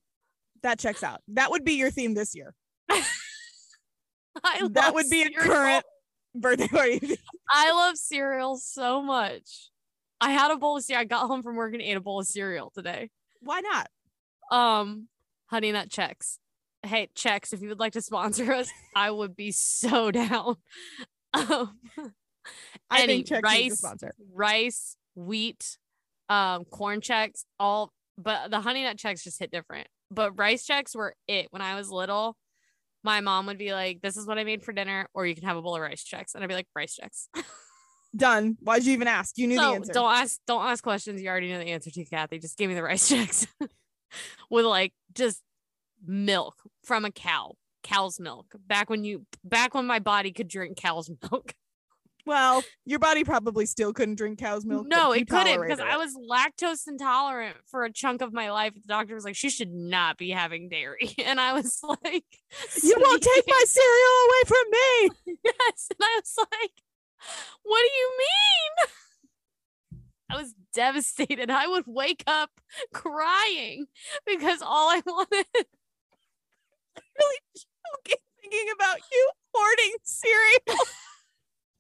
[0.63, 1.21] That Chex out.
[1.29, 2.55] That would be your theme this year.
[4.71, 5.85] That would be a current
[6.35, 7.19] birthday party.
[7.51, 9.71] I love cereal so much.
[10.21, 11.01] I had a bowl of cereal.
[11.01, 13.11] I got home from work and ate a bowl of cereal today.
[13.41, 13.89] Why not?
[14.51, 15.09] Um,
[15.47, 16.39] Honey Nut Chex.
[16.85, 20.57] Hey, Chex, if you would like to sponsor us, I would be so down.
[21.35, 21.79] Um,
[22.91, 24.15] I any think rice, sponsor.
[24.33, 25.79] rice, wheat,
[26.29, 29.87] um, corn checks, all, but the Honey Nut Chex just hit different.
[30.11, 32.37] But rice Chex were it when I was little.
[33.05, 35.45] My mom would be like, "This is what I made for dinner," or you can
[35.45, 37.29] have a bowl of rice Chex, and I'd be like, "Rice Chex."
[38.17, 38.57] Done.
[38.61, 39.37] Why'd you even ask?
[39.37, 39.93] You knew the answer.
[39.93, 42.39] don't ask don't ask questions you already know the answer to, Kathy.
[42.39, 43.47] Just give me the rice Chex
[44.51, 45.43] with like just
[46.05, 46.55] milk
[46.85, 48.55] from a cow, cow's milk.
[48.67, 51.55] Back when you back when my body could drink cow's milk.
[52.29, 54.87] Well, your body probably still couldn't drink cow's milk.
[54.87, 58.75] No, it couldn't because I was lactose intolerant for a chunk of my life.
[58.75, 61.15] The doctor was like, she should not be having dairy.
[61.25, 62.25] And I was like,
[62.83, 65.37] You won't take my cereal away from me.
[65.45, 65.89] yes.
[65.91, 66.73] And I was like,
[67.63, 70.01] what do you mean?
[70.31, 71.51] I was devastated.
[71.51, 72.51] I would wake up
[72.93, 73.87] crying
[74.27, 75.47] because all I wanted
[77.19, 80.85] Really joking, thinking about you hoarding cereal.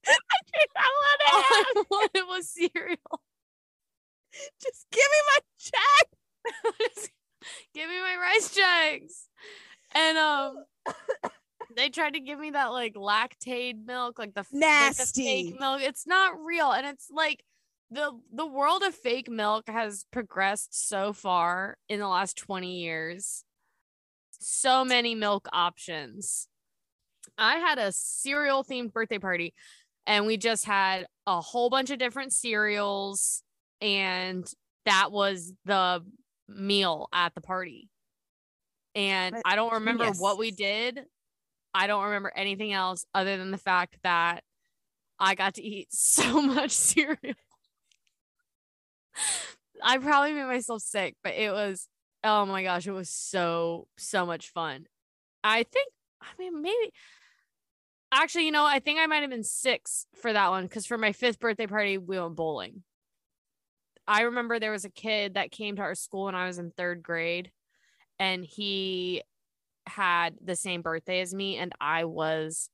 [0.09, 1.64] I not want all to have.
[1.77, 3.21] I wanted was cereal.
[4.62, 7.11] Just give me my check.
[7.75, 9.27] Give me my Rice Chex.
[9.94, 10.64] And um
[11.77, 15.25] they tried to give me that like Lactaid milk, like the f- like the Nasty.
[15.51, 15.81] fake milk.
[15.83, 16.73] It's not real.
[16.73, 17.42] And it's like
[17.90, 23.44] the the world of fake milk has progressed so far in the last 20 years.
[24.40, 26.49] So many milk options.
[27.37, 29.55] I had a cereal themed birthday party
[30.09, 33.42] and we just had a whole bunch of different cereals
[33.81, 34.51] and
[34.87, 36.03] that was the
[36.49, 37.90] meal at the party.
[38.94, 40.18] And But I don't remember genius.
[40.18, 41.05] what we did.
[41.75, 44.42] I don't remember anything else other than the fact that
[45.21, 47.35] I got to eat so much cereal.
[49.83, 51.87] I probably made myself sick, but it was
[52.25, 54.87] oh my gosh, it was so so much fun.
[55.44, 55.92] I think
[56.23, 56.92] I mean maybe
[58.12, 60.99] actually, you know, I think I might have been six for that one because for
[60.99, 62.83] my fifth birthday party, we went bowling.
[64.07, 66.71] I remember there was a kid that came to our school when I was in
[66.71, 67.51] third grade,
[68.18, 69.23] and he
[69.87, 72.71] had the same birthday as me, and I was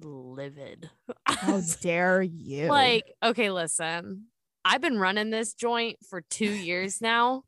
[0.00, 0.90] livid.
[1.24, 2.68] How dare you?
[2.68, 4.26] like, okay, listen,
[4.64, 7.42] I've been running this joint for two years now.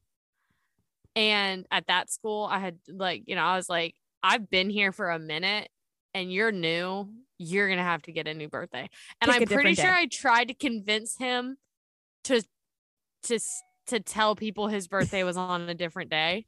[1.14, 4.92] And at that school, I had like, you know, I was like, I've been here
[4.92, 5.68] for a minute
[6.14, 7.08] and you're new.
[7.38, 8.88] You're going to have to get a new birthday.
[9.20, 9.92] And Pick I'm pretty sure.
[9.92, 11.56] I tried to convince him
[12.24, 12.42] to,
[13.24, 13.38] to,
[13.88, 16.46] to tell people his birthday was on a different day.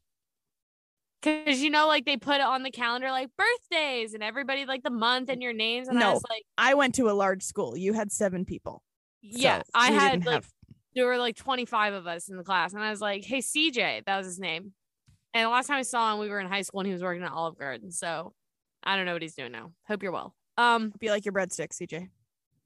[1.23, 4.83] Cause you know, like they put it on the calendar, like birthdays and everybody like
[4.83, 5.87] the month and your names.
[5.89, 6.13] And I No.
[6.15, 7.77] was like, I went to a large school.
[7.77, 8.83] You had seven people.
[9.21, 10.51] yeah, so I had like have-
[10.95, 14.03] there were like 25 of us in the class and i was like hey cj
[14.07, 14.73] that was his name
[15.35, 17.03] and the last time i saw him we were in high school and he was
[17.03, 18.33] working at olive garden so
[18.85, 21.81] i don't know what he's doing now hope you're well um be like your breadsticks,
[21.81, 22.09] CJ.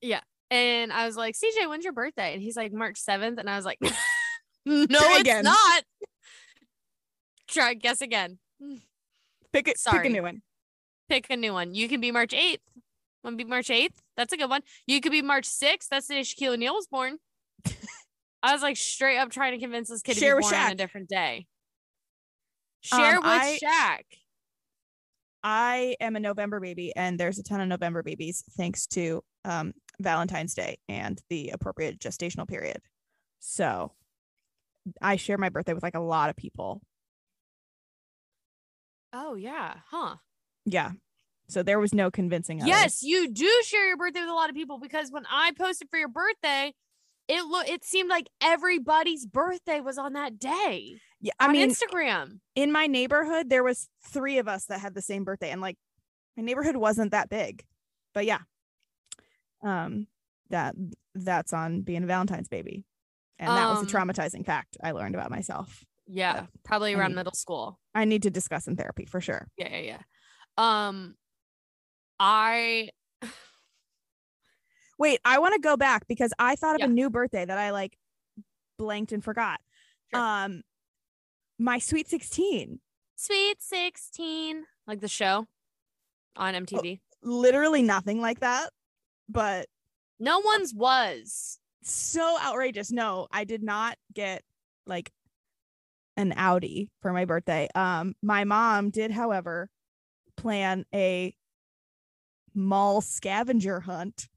[0.01, 0.21] Yeah.
[0.51, 3.57] And i was like cj when's your birthday and he's like march 7th and i
[3.57, 3.79] was like
[4.67, 5.45] no Try it's again.
[5.45, 5.85] not
[7.49, 8.39] try guess again
[9.53, 9.79] Pick it.
[9.79, 9.99] Sorry.
[9.99, 10.43] Pick a new one.
[11.09, 12.59] pick a new one you can be march 8th
[13.23, 16.09] want to be march 8th that's a good one you could be march 6th that's
[16.09, 17.19] the day shaquille o'neal was born
[18.43, 20.63] i was like straight up trying to convince this kid Share to be with born
[20.65, 21.47] on a different day
[22.93, 24.19] Um, share with I- Shaq.
[25.45, 29.75] I am a November baby, and there's a ton of November babies thanks to um,
[30.01, 32.79] Valentine's Day and the appropriate gestational period.
[33.41, 33.93] So
[35.03, 36.81] I share my birthday with like a lot of people.
[39.13, 40.17] Oh yeah, huh?
[40.65, 40.93] Yeah.
[41.49, 42.63] So there was no convincing.
[42.63, 42.69] others.
[42.69, 45.89] Yes, you do share your birthday with a lot of people because when I posted
[45.91, 46.73] for your birthday,
[47.29, 51.33] it look it seemed like everybody's birthday was on that day Yeah.
[51.41, 52.41] I on mean, Instagram.
[52.55, 55.77] in my neighborhood, there was three of us that had the same birthday, and like
[56.37, 57.65] my neighborhood wasn't that big,
[58.13, 58.41] but yeah.
[59.63, 60.07] Um,
[60.51, 60.75] that
[61.15, 62.85] that's on being a Valentine's baby,
[63.39, 65.83] and that was a Um, traumatizing fact I learned about myself.
[66.07, 67.81] Yeah, probably around mean- middle school.
[67.95, 69.49] I need to discuss in therapy for sure.
[69.57, 70.03] Yeah, yeah, yeah.
[70.59, 71.15] Um,
[72.21, 72.91] I
[74.99, 76.87] Wait, I want to go back because I thought of Yeah.
[76.87, 77.97] a new birthday that I like
[78.79, 79.61] blanked and forgot.
[80.13, 80.21] Sure.
[80.23, 80.63] Um,
[81.59, 82.81] my sweet sixteen,
[83.17, 85.47] sweet sixteen, like the show
[86.37, 87.01] on MTV.
[87.23, 88.71] literally nothing like that,
[89.29, 89.67] but
[90.19, 91.59] No one's was.
[91.83, 92.91] so outrageous.
[92.91, 94.43] No, I did not get
[94.87, 95.13] like
[96.17, 97.69] an Audi for my birthday.
[97.75, 99.69] Um, my mom did, however,
[100.37, 101.35] plan a
[102.55, 104.29] mall scavenger hunt,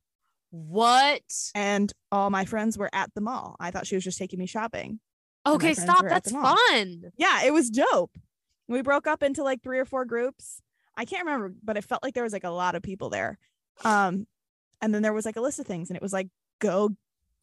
[0.49, 1.21] What?
[1.56, 3.56] and all my friends were at the mall.
[3.60, 4.99] I thought she was just taking me shopping.
[5.55, 6.05] Okay, stop.
[6.07, 7.12] That's fun.
[7.17, 8.17] Yeah, it was dope.
[8.67, 10.62] We broke up into like three or four groups.
[10.95, 13.38] I can't remember, but it felt like there was like a lot of people there.
[13.86, 14.25] Um,
[14.81, 16.27] and then there was like a list of things, and it was like
[16.60, 16.89] go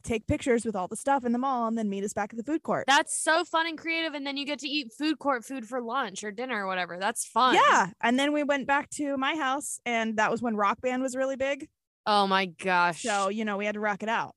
[0.03, 2.37] take pictures with all the stuff in the mall, and then meet us back at
[2.37, 2.85] the food court.
[2.87, 4.13] That's so fun and creative.
[4.13, 6.97] And then you get to eat food court food for lunch or dinner or whatever.
[6.99, 7.55] That's fun.
[7.55, 11.01] Yeah, and then we went back to my house, and that was when Rock Band
[11.01, 11.67] was really big.
[12.05, 13.01] Oh my gosh.
[13.01, 14.35] So you know we had to rock it out.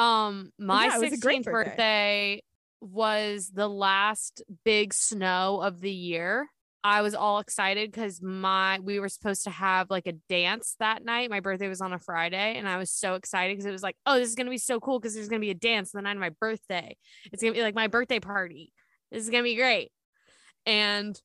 [0.00, 1.70] Um, my yeah, it was a great 16th birthday.
[1.70, 2.42] birthday.
[2.80, 6.46] was the last big snow of the year.
[6.82, 11.04] I was all excited because my we were supposed to have like a dance that
[11.04, 11.28] night.
[11.28, 13.96] My birthday was on a Friday, and I was so excited because it was like,
[14.06, 16.16] oh, this is gonna be so cool because there's gonna be a dance the night
[16.16, 16.96] of my birthday.
[17.32, 18.72] It's gonna be like my birthday party.
[19.12, 19.92] This is gonna be great.
[20.64, 21.20] And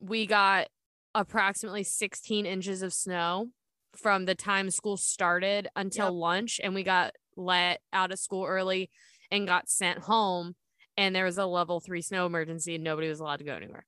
[0.00, 0.68] we got
[1.14, 3.48] approximately 16 inches of snow
[3.96, 6.14] from the time school started until Yep.
[6.14, 8.90] lunch, and we got let out of school early
[9.30, 10.54] and got sent home.
[10.96, 13.86] And there was a level three snow emergency, and nobody was allowed to go anywhere.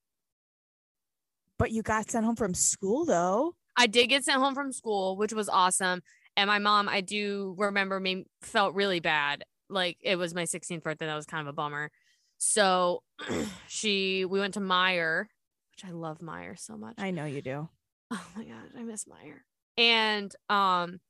[1.59, 3.55] But you got sent home from school though.
[3.77, 6.03] I did get sent home from school, which was awesome.
[6.37, 9.45] And my mom, I do remember me felt really bad.
[9.69, 11.07] Like it was my 16th birthday.
[11.07, 11.91] That was kind of a bummer.
[12.39, 13.03] So
[13.69, 15.27] she we went to Meijer,
[15.73, 16.95] which I love Meijer so much.
[16.99, 17.69] I know you do.
[18.11, 19.41] oh my god, I miss Meijer.
[19.77, 21.01] And um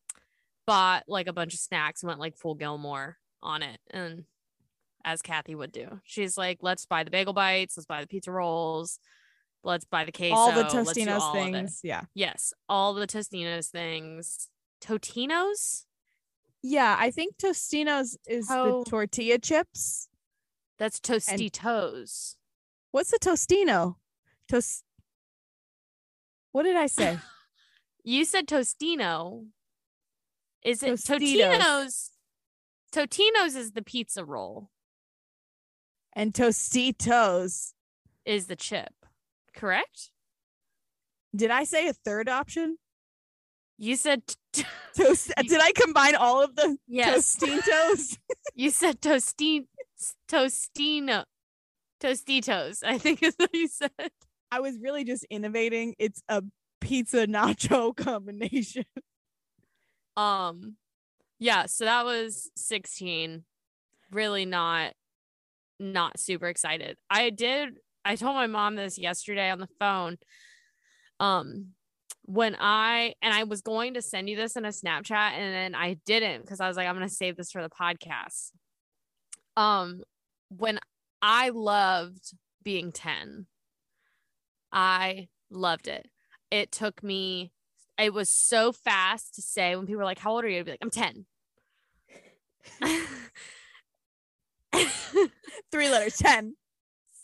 [0.70, 3.78] bought like a bunch of snacks, and went like full Gilmore on it.
[3.90, 4.24] And
[5.04, 6.00] as Kathy would do.
[6.04, 8.98] She's like, let's buy the bagel bites, let's buy the pizza rolls,
[9.64, 10.34] let's buy the queso.
[10.34, 11.80] all the Tostinos all things.
[11.82, 12.02] Yeah.
[12.14, 14.48] Yes, all the Tostinos things.
[14.80, 15.86] Totinos?
[16.62, 16.96] Yeah.
[16.98, 18.84] I think Tostinos is Oh.
[18.84, 20.08] the tortilla chips.
[20.78, 22.36] That's Tostitos.
[22.92, 23.96] What's the Tostino?
[24.48, 24.84] Toast.
[26.52, 27.18] What did I say?
[28.02, 29.44] You said Tostino.
[30.64, 31.58] Is it Tostitos.
[31.58, 32.10] Totino's?
[32.92, 34.70] Totino's is the pizza roll,
[36.14, 37.72] and Tostitos.
[38.24, 38.92] is the chip.
[39.54, 40.10] Correct?
[41.34, 42.76] Did I say a third option?
[43.78, 44.64] You said t-
[44.96, 45.32] Toast.
[45.42, 47.36] You- Did I combine all of the yes.
[47.36, 48.18] Tostitos?
[48.54, 49.66] You said Tostin
[50.28, 51.24] Tostino.
[52.02, 53.90] Tostitos, I think is what you said.
[54.50, 55.94] I was really just innovating.
[55.98, 56.42] It's a
[56.80, 58.84] pizza nacho combination.
[60.20, 60.76] Um
[61.38, 63.44] yeah, so that was 16.
[64.12, 64.92] Really not
[65.78, 66.98] not super excited.
[67.08, 70.18] I did I told my mom this yesterday on the phone.
[71.18, 71.68] Um
[72.26, 75.74] when I and I was going to send you this in a Snapchat and then
[75.74, 78.50] I didn't because I was like I'm going to save this for the podcast.
[79.56, 80.02] Um
[80.50, 80.78] when
[81.22, 83.46] I loved being 10.
[84.70, 86.08] I loved it.
[86.50, 87.52] It took me
[88.00, 90.60] it was so fast to say when people were like, How old are you?
[90.60, 91.26] I'd be like, I'm 10.
[95.72, 96.16] Three letters.
[96.16, 96.56] Ten.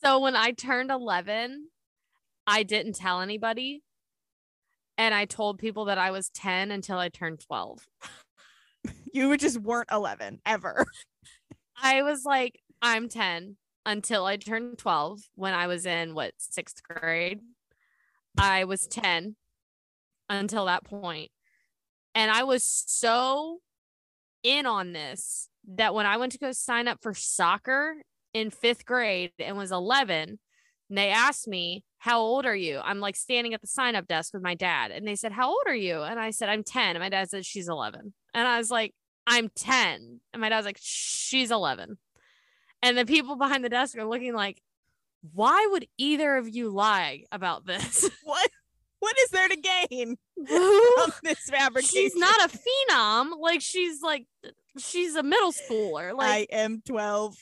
[0.03, 1.69] so when I turned 11,
[2.47, 3.83] I didn't tell anybody.
[4.99, 7.87] And I told people that I was 10 until I turned 12.
[9.13, 10.85] You just weren't eleven ever.
[11.83, 16.83] I was like, I'm 10 until I turned 12 when I was in what sixth
[16.83, 17.41] grade.
[18.39, 19.37] I was 10
[20.29, 21.31] until that point.
[22.15, 23.59] And I was so
[24.43, 27.97] in on this that when I went to go sign up for soccer
[28.33, 30.39] in fifth grade and was 11,
[30.89, 32.81] and they asked me, How old are you?
[32.83, 34.91] I'm like standing at the sign up desk with my dad.
[34.91, 36.03] And they said, How old are you?
[36.03, 36.97] And I said, I'm 10.
[36.97, 38.13] And my dad said, She's 11.
[38.35, 38.95] And I was like,
[39.27, 40.21] I'm 10.
[40.33, 41.99] And my dad's like, She's 11.
[42.83, 44.61] And the people behind the desk are looking like,
[45.33, 48.09] Why would either of you lie about this?
[48.23, 48.51] What?
[49.01, 50.17] What is there to gain
[50.47, 51.89] from this fabrication?
[51.91, 53.39] she's not a phenom.
[53.41, 54.27] Like, she's like,
[54.79, 56.15] she's a middle schooler.
[56.15, 57.37] Like, I am twelve.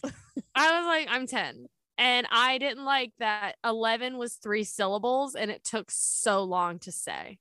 [0.55, 1.67] I was like, I'm 10.
[1.97, 6.93] And I didn't like that 11 was three syllables and it took so long to
[6.93, 7.39] say.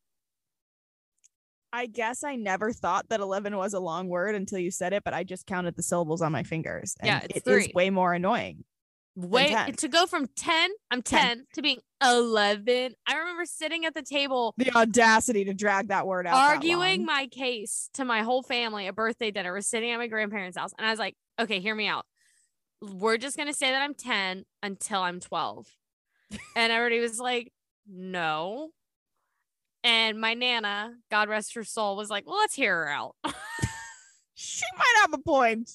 [1.72, 5.04] I guess I never thought that 11 was a long word until you said it,
[5.04, 6.96] but I just counted the syllables on my fingers.
[7.00, 8.64] And Yeah, it's it is way more annoying.
[9.16, 11.46] Wait, to go from 10, I'm 10, 10.
[11.54, 12.96] to being 11.
[13.08, 16.36] I remember sitting at the table The audacity to drag that word out.
[16.36, 19.52] arguing my case to my whole family at birthday dinner.
[19.54, 20.72] We're sitting at my grandparents' house.
[20.78, 22.06] And I was like, okay, hear me out.
[22.82, 25.68] We're just going to say that I'm 10 until I'm 12.
[26.56, 27.54] and everybody was like,
[27.88, 28.70] no.
[29.84, 33.16] And my Nana, God rest her soul, was like, well, let's hear her out.
[34.36, 35.70] She might have a point.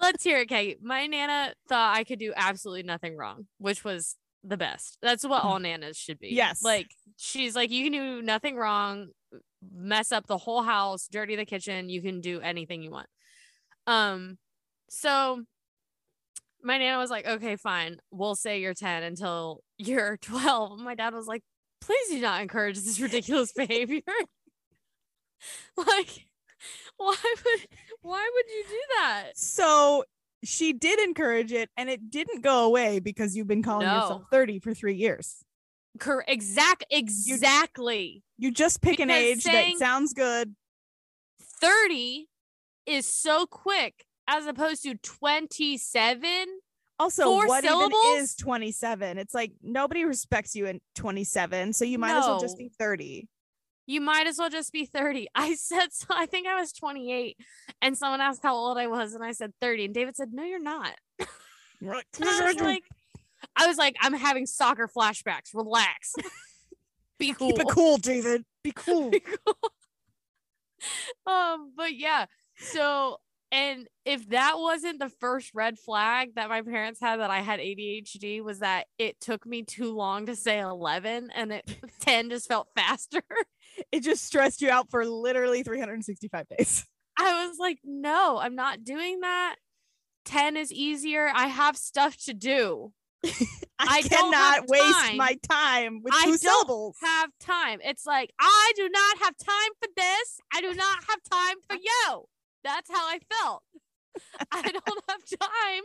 [0.00, 0.78] Let's hear it, Kate.
[0.82, 4.98] My Nana thought I could do absolutely nothing wrong, which was the best.
[5.02, 6.28] That's what all Nanas should be.
[6.28, 6.62] Yes.
[6.62, 9.08] Like, she's like, you can do nothing wrong,
[9.72, 11.88] mess up the whole house, dirty the kitchen.
[11.88, 13.08] You can do anything you want.
[13.86, 14.38] Um,
[14.90, 15.42] so
[16.62, 17.98] my Nana was like, okay, fine.
[18.10, 20.78] We'll say you're 10 until you're 12.
[20.80, 21.42] My dad was like,
[21.80, 24.00] please do not encourage this ridiculous behavior.
[25.76, 26.26] like,
[26.96, 27.66] why would
[28.02, 29.32] why would you do that?
[29.36, 30.04] So
[30.42, 34.58] she did encourage it and it didn't go away because you've been calling yourself 30
[34.58, 35.42] for three years.
[35.98, 38.22] Cor- exact exactly.
[38.36, 40.54] You just pick an age that sounds good.
[41.60, 42.26] 30
[42.86, 46.46] is so quick as opposed to 27
[46.98, 47.92] Also, Four what syllables?
[48.12, 49.18] even is 27?
[49.18, 53.28] It's like nobody respects you in 27, so you might as well just be 30.
[53.86, 55.28] You might as well just be 30.
[55.34, 57.36] I said, so I think I was 28.
[57.82, 59.14] And someone asked how old I was.
[59.14, 59.86] And I said 30.
[59.86, 60.94] And David said, no, you're not.
[61.80, 62.04] Right.
[62.22, 62.84] I was like,
[63.56, 65.54] I was like, I'm having soccer flashbacks.
[65.54, 66.14] Relax.
[67.18, 67.52] Be cool.
[67.52, 68.44] Keep it cool, David.
[68.62, 69.10] Be cool.
[69.10, 69.72] Be cool.
[71.26, 72.26] um, but yeah.
[72.56, 73.18] So,
[73.52, 77.60] and if that wasn't the first red flag that my parents had that I had
[77.60, 81.70] ADHD, was that it took me too long to say 11 and it
[82.00, 83.22] 10 just felt faster.
[83.92, 86.84] It just stressed you out for literally 365 days.
[87.18, 89.56] I was like, no, I'm not doing that.
[90.24, 91.30] 10 is easier.
[91.32, 92.92] I have stuff to do.
[93.24, 93.30] I,
[93.78, 96.96] I cannot waste my time with I two don't syllables.
[97.02, 97.80] Have time.
[97.82, 100.40] It's like, I do not have time for this.
[100.52, 102.24] I do not have time for you.
[102.62, 103.62] That's how I felt.
[104.52, 105.82] I don't have time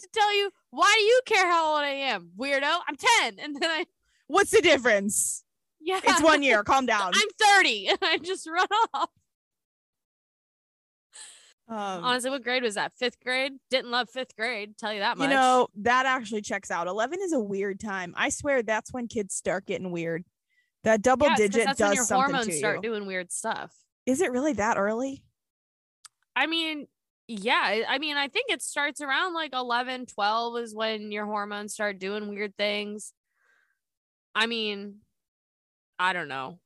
[0.00, 2.30] to tell you why do you care how old I am?
[2.38, 2.78] Weirdo.
[2.88, 3.38] I'm 10.
[3.38, 3.84] And then I
[4.28, 5.44] What's the difference?
[5.82, 6.00] Yeah.
[6.02, 6.62] It's one year.
[6.64, 7.12] Calm down.
[7.14, 9.10] I'm 30 and I just run off.
[11.68, 12.92] Um, Honestly, what grade was that?
[12.98, 13.52] Fifth grade?
[13.70, 15.28] Didn't love fifth grade, tell you that much.
[15.28, 16.86] you know, that actually checks out.
[16.86, 18.12] 11 is a weird time.
[18.16, 20.24] I swear that's when kids start getting weird.
[20.84, 22.82] That double Yeah, digit that's does when your something hormones to start you.
[22.82, 23.72] doing weird stuff.
[24.04, 25.24] Is it really that early?
[26.34, 26.88] I mean,
[27.28, 31.24] yeah, I- I mean, I think it starts around like 11, 12 is when your
[31.24, 33.12] hormones start doing weird things.
[34.34, 34.96] I mean,
[36.02, 36.58] I don't know.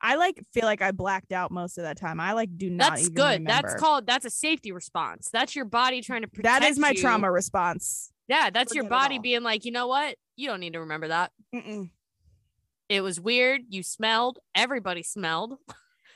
[0.00, 2.20] I like feel like I blacked out most of that time.
[2.20, 3.44] I like do not That's good.
[3.44, 5.28] That's called that's a safety response.
[5.32, 7.00] That's your body trying to protect That is my you.
[7.00, 8.12] trauma response.
[8.28, 10.16] Yeah, that's your Forget it body being like, you know what?
[10.36, 11.32] You don't need to remember that.
[11.52, 11.90] Mm-mm.
[12.88, 13.62] It was weird.
[13.68, 14.38] You smelled.
[14.54, 15.56] Everybody smelled.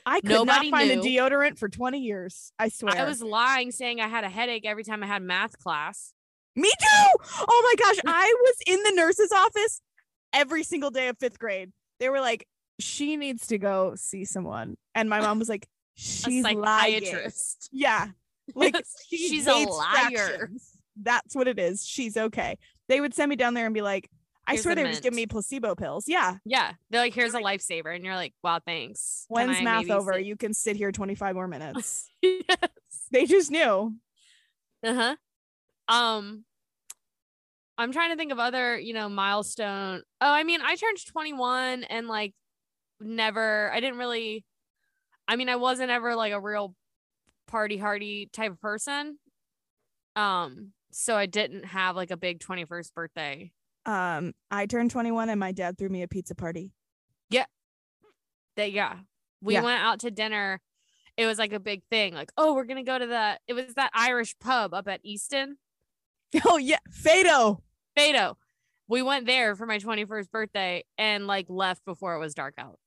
[0.07, 2.53] I could Nobody not find a deodorant for 20 years.
[2.61, 2.97] I swear.
[2.97, 6.12] I was lying saying I had a headache every time I had math class.
[6.55, 7.18] Me too.
[7.49, 7.97] Oh my gosh.
[8.07, 9.80] I was in the nurse's office
[10.32, 11.72] every single day of fifth grade.
[12.01, 12.47] They were like,
[12.78, 14.76] she needs to go see someone.
[14.94, 17.01] And my mom was like, she's A she's lying.
[17.05, 17.68] psychiatrist.
[17.72, 18.09] Yeah.
[18.55, 18.76] Like
[19.11, 20.11] she She's a liar.
[20.11, 20.70] fractions.
[21.03, 21.84] That's what it is.
[21.86, 22.59] She's okay.
[22.88, 24.09] They would send me down there and be like,
[24.47, 26.05] I Here's swear they were just giving me placebo pills.
[26.07, 26.36] Yeah.
[26.44, 26.72] Yeah.
[26.90, 27.92] They're like, here's a lifesaver.
[27.94, 29.26] And you're like, wow, thanks.
[29.34, 30.12] Can When's I math over?
[30.14, 32.09] sit- You can sit here 25 more minutes.
[32.22, 32.47] yes.
[33.11, 33.94] they just knew.
[34.84, 35.16] Uh-huh.
[35.88, 36.44] Um
[37.78, 40.02] I'm trying to think of other, you know, milestone.
[40.20, 42.32] Oh, I mean, I turned 21 and like
[43.00, 44.44] never I didn't really
[45.28, 46.74] I mean, I wasn't ever like a real
[47.48, 49.18] party hardy type of person.
[50.14, 53.52] Um, so I didn't have like a big 21st birthday.
[53.84, 56.72] Um, I turned 21 and my dad threw me a pizza party.
[57.28, 57.44] Yeah.
[58.56, 58.96] That yeah.
[59.42, 59.62] We Yeah.
[59.62, 60.60] went out to dinner.
[61.16, 62.14] It was like a big thing.
[62.14, 65.58] Like, oh, we're gonna go to the it was that Irish pub up at Easton.
[66.44, 67.60] Oh yeah, Fado.
[67.97, 68.34] Beto.
[68.88, 72.78] We went there for my 21st birthday and like left before it was dark out.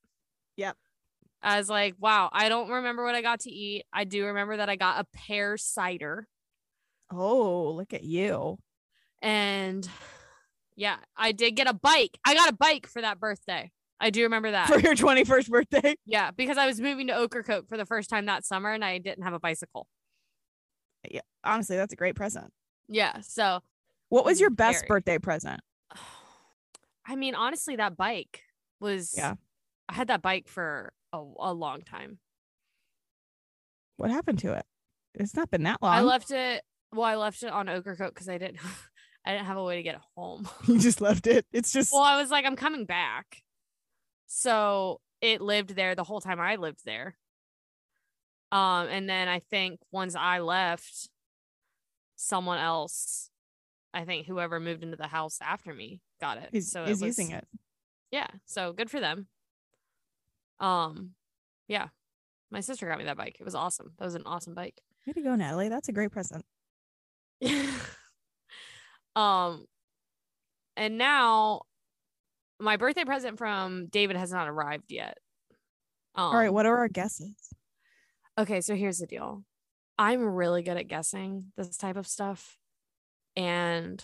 [0.57, 0.77] Yep.
[1.41, 3.85] I was like, wow, I don't remember what I got to eat.
[3.93, 6.27] I do remember that I got a pear cider
[7.11, 8.59] Oh, look at you.
[9.21, 9.89] and
[10.75, 12.17] yeah, I did get a bike.
[12.25, 13.71] I got a bike for that birthday.
[13.99, 14.67] I do remember that.
[14.69, 15.95] For your 21st birthday.
[16.05, 18.97] yeah, because I was moving to Ocracoke for the first time that summer and I
[18.99, 19.87] didn't have a bicycle.
[21.09, 22.51] Yeah, honestly, that's a great present.
[22.87, 23.59] Yeah, so
[24.09, 24.87] What was your best Very.
[24.87, 25.61] birthday present?
[27.05, 28.41] I mean, honestly, that bike
[28.79, 29.35] was Yeah.
[29.87, 32.19] I had that bike for a, a long time.
[33.97, 34.65] What happened to it?
[35.15, 35.93] It's not been that long.
[35.93, 36.63] I left it.
[36.93, 38.59] Well, I left it on Ocracoke because I didn't.
[39.25, 40.47] I didn't have a way to get it home.
[40.67, 41.45] you just left it.
[41.51, 43.43] It's just Well, I was like, I'm coming back,
[44.27, 47.17] so it lived there the whole time I lived there.
[48.51, 51.09] Um, and then I think once I left,
[52.15, 53.28] someone else,
[53.93, 56.49] I think whoever moved into the house after me, got it.
[56.51, 57.47] is, so it was, using it.
[58.11, 59.27] Yeah, so good for them.
[60.59, 61.11] Um,
[61.67, 61.87] yeah,
[62.51, 63.37] my sister got me that bike.
[63.39, 63.93] It was awesome.
[63.97, 64.81] That was an awesome bike.
[65.07, 65.69] Way to go, Natalie.
[65.69, 66.45] That's a great present.
[69.15, 69.65] um
[70.75, 71.61] and now
[72.59, 75.17] my birthday present from David has not arrived yet.
[76.15, 77.53] Um, All right, what are our guesses?
[78.37, 79.43] Okay, so here's the deal.
[79.97, 82.57] I'm really good at guessing this type of stuff.
[83.39, 84.03] And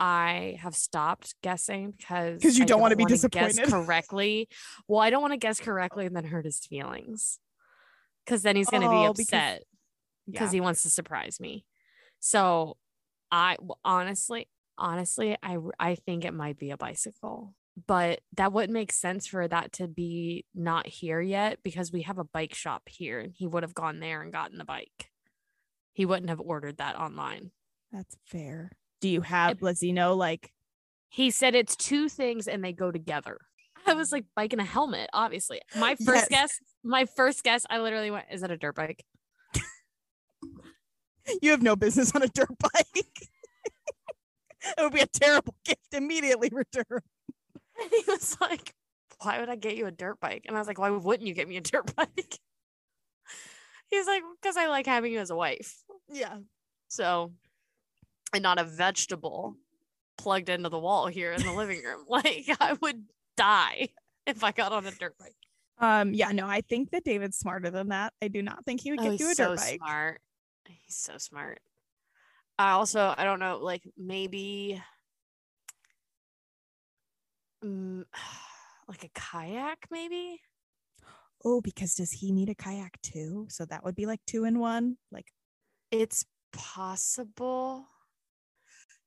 [0.00, 3.66] I have stopped guessing because because you don't wanna be wanna Guess disappointed.
[3.70, 4.48] correctly.
[4.88, 7.38] Well, I don't want to guess correctly and then hurt his feelings.
[8.24, 9.62] Because then he's gonna Oh, be upset
[10.26, 10.56] because Yeah.
[10.56, 11.64] he wants to surprise me.
[12.18, 12.76] So
[13.30, 17.54] I honestly, honestly, I I think it might be a bicycle,
[17.86, 22.18] but that wouldn't make sense for that to be not here yet because we have
[22.18, 25.10] a bike shop here and he would have gone there and gotten the bike.
[25.92, 27.52] He wouldn't have ordered that online.
[27.94, 28.72] That's fair.
[29.00, 30.50] Do you have It- does he know like
[31.08, 33.38] He said it's two things and they go together.
[33.86, 35.60] I was like bike and a helmet, obviously.
[35.76, 36.28] My first Yes.
[36.28, 39.04] guess, my first guess, I literally went, is it a dirt bike?
[41.42, 43.04] you have no business on a dirt bike?
[44.66, 47.02] it would be a terrible gift immediately returned.
[47.80, 48.74] And he was like,
[49.22, 50.44] Why would I get you a dirt bike?
[50.46, 52.38] And I was like, Why wouldn't you get me a dirt bike?
[53.90, 55.76] He's like, Because I like having you as a wife.
[56.10, 56.38] Yeah.
[56.88, 57.32] So,
[58.34, 59.56] and not a vegetable
[60.18, 62.04] plugged into the wall here in the living room.
[62.08, 63.04] Like, I would
[63.36, 63.88] die
[64.26, 65.34] if I got on a dirt bike.
[65.78, 68.12] Um, yeah, no, I think that David's smarter than that.
[68.22, 69.78] I do not think he would Oh, get he's you a so dirt bike.
[69.78, 70.20] smart.
[70.68, 71.60] He's so smart.
[72.58, 74.80] I also, I don't know, like maybe
[77.64, 78.04] mm,
[78.88, 80.40] like a kayak, maybe.
[81.44, 83.46] Oh, because does he need a kayak too?
[83.50, 84.96] So that would be like two in one.
[85.10, 85.26] Like
[85.90, 87.86] It's possible.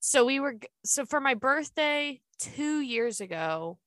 [0.08, 0.56] So we were
[0.86, 3.78] so for my birthday 2 years ago,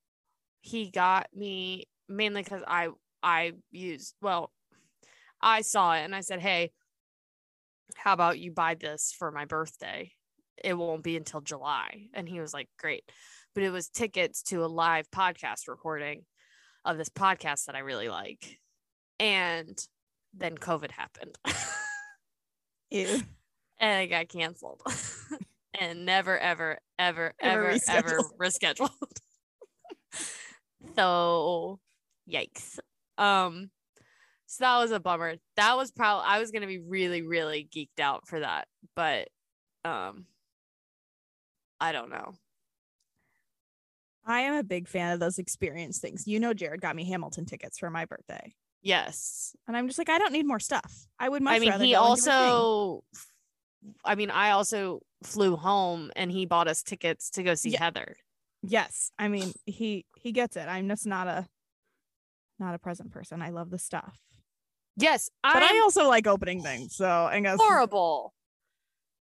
[0.60, 2.90] he got me mainly cuz I
[3.22, 4.52] I used well
[5.40, 6.72] I saw it and I said, "Hey,
[7.96, 10.12] how about you buy this for my birthday?
[10.62, 13.10] It won't be until July." And he was like, "Great."
[13.54, 16.26] But it was tickets to a live podcast recording
[16.84, 18.60] of this podcast that I really like.
[19.18, 19.78] And
[20.34, 21.38] then COVID happened.
[22.90, 23.22] ew.
[23.78, 24.82] and it got canceled
[25.80, 28.90] and never ever ever Ever ever ever rescheduled
[30.94, 31.80] so
[32.30, 32.78] yikes
[33.18, 33.70] um
[34.46, 38.00] so that was a bummer that was probably i was gonna be really really geeked
[38.00, 39.28] out for that but
[39.84, 40.26] um
[41.80, 42.34] i don't know
[44.22, 46.28] I am a big fan of those experience things.
[46.28, 48.54] You know, Jared got me Hamilton tickets for my birthday.
[48.82, 51.06] yes And I'm just like, I don't need more stuff.
[51.18, 52.32] I would much i mean rather he go and do a thing.
[52.32, 53.04] also
[54.04, 57.84] i mean i also flew home and he bought us tickets to go see Yeah.
[57.84, 58.16] heather
[58.62, 59.10] Yes.
[59.18, 60.68] I mean, he he gets it.
[60.68, 61.46] I'm just not a
[62.58, 63.40] not a present person.
[63.40, 64.18] I love the stuff.
[64.98, 66.94] yes But I'm I also like opening things.
[66.94, 68.34] So I guess horrible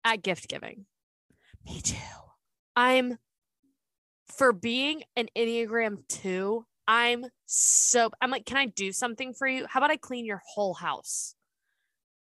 [0.04, 0.86] at gift giving.
[1.66, 1.96] me too.
[2.76, 3.18] I'm
[4.38, 9.66] for being an Enneagram 2, I'm so I'm like, can I do something for you?
[9.68, 11.34] How about I clean your whole house?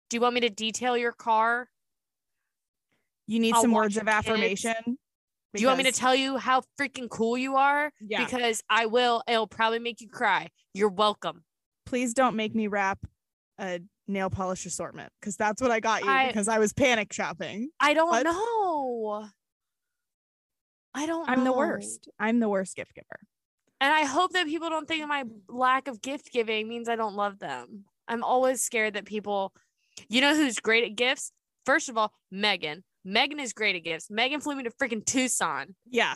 [0.10, 1.70] Do you want me to detail your car?
[3.30, 4.16] You need I'll some words of kids.
[4.16, 4.98] affirmation.
[5.54, 7.92] Do you want me to tell you how freaking cool you are?
[8.02, 8.26] Yeah.
[8.26, 9.22] Because I will.
[9.28, 10.50] It'll probably make you cry.
[10.74, 11.44] You're welcome.
[11.86, 13.00] please don't make me wrap
[13.60, 17.12] a nail polish assortment because that's what I got you I- because I was panic
[17.14, 17.70] shopping.
[17.80, 18.24] I don't What?
[18.24, 19.28] know.
[20.94, 22.10] I don't I'm the worst.
[22.20, 23.20] I'm the worst gift giver.
[23.82, 27.16] And I hope that people don't think my lack of gift giving means I don't
[27.16, 27.86] love them.
[28.08, 29.54] I'm always scared that people,
[30.10, 31.32] you know, who's great at gifts?
[31.66, 32.84] First of all, Megan.
[33.10, 34.10] Megan is great at gifts.
[34.10, 35.76] Megan flew me to freaking Tucson.
[35.90, 36.16] Yeah.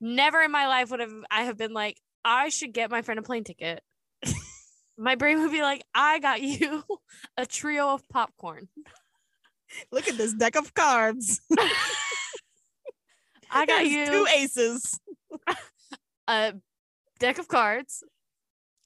[0.00, 3.18] Never in my life would have I have been like, I should get my friend
[3.20, 3.80] a plane ticket.
[4.98, 6.82] my brain would be like, I got you
[7.36, 8.68] a trio of popcorn.
[9.92, 11.40] Look at this deck of cards.
[13.50, 14.98] I got There's you two aces.
[16.26, 16.54] a
[17.20, 18.02] deck of cards,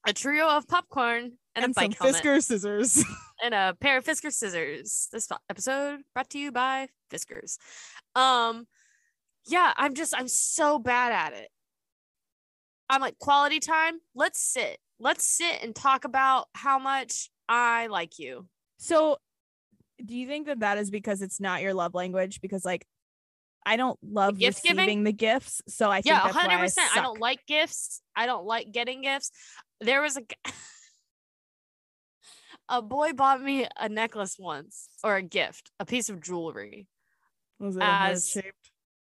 [0.07, 2.23] a trio of popcorn, and, And, a some bike helmet.
[2.23, 3.05] Fisker scissors.
[3.45, 5.09] and a pair of Fisker scissors.
[5.13, 7.59] This episode brought to you by Fiskars.
[8.15, 8.67] Um,
[9.47, 11.49] yeah, I'm just I'm so bad at it.
[12.89, 13.99] I'm like quality time.
[14.15, 14.79] Let's sit.
[14.99, 18.47] Let's sit and talk about how much I like you.
[18.79, 19.17] so,
[20.05, 22.41] do you think that that is because it's not your love language?
[22.41, 22.87] Because like,
[23.67, 25.05] I don't love gift receiving giving?
[25.05, 26.91] the gifts, so I think Yeah, hundred percent.
[26.93, 27.05] I suck.
[27.05, 28.01] don't like gifts.
[28.17, 29.31] I don't like getting gifts.
[29.81, 30.23] There was a
[32.71, 36.87] a boy bought me a necklace once or a gift, a piece of jewelry.
[37.59, 38.71] Was it as- shaped?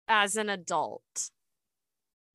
[0.08, 1.02] as an adult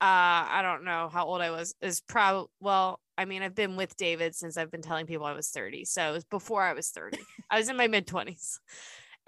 [0.00, 3.76] uh i don't know how old i was is probably well i mean i've been
[3.76, 6.72] with david since i've been telling people i was 30 so it was before i
[6.72, 7.18] was 30
[7.48, 8.58] i was in my mid-20s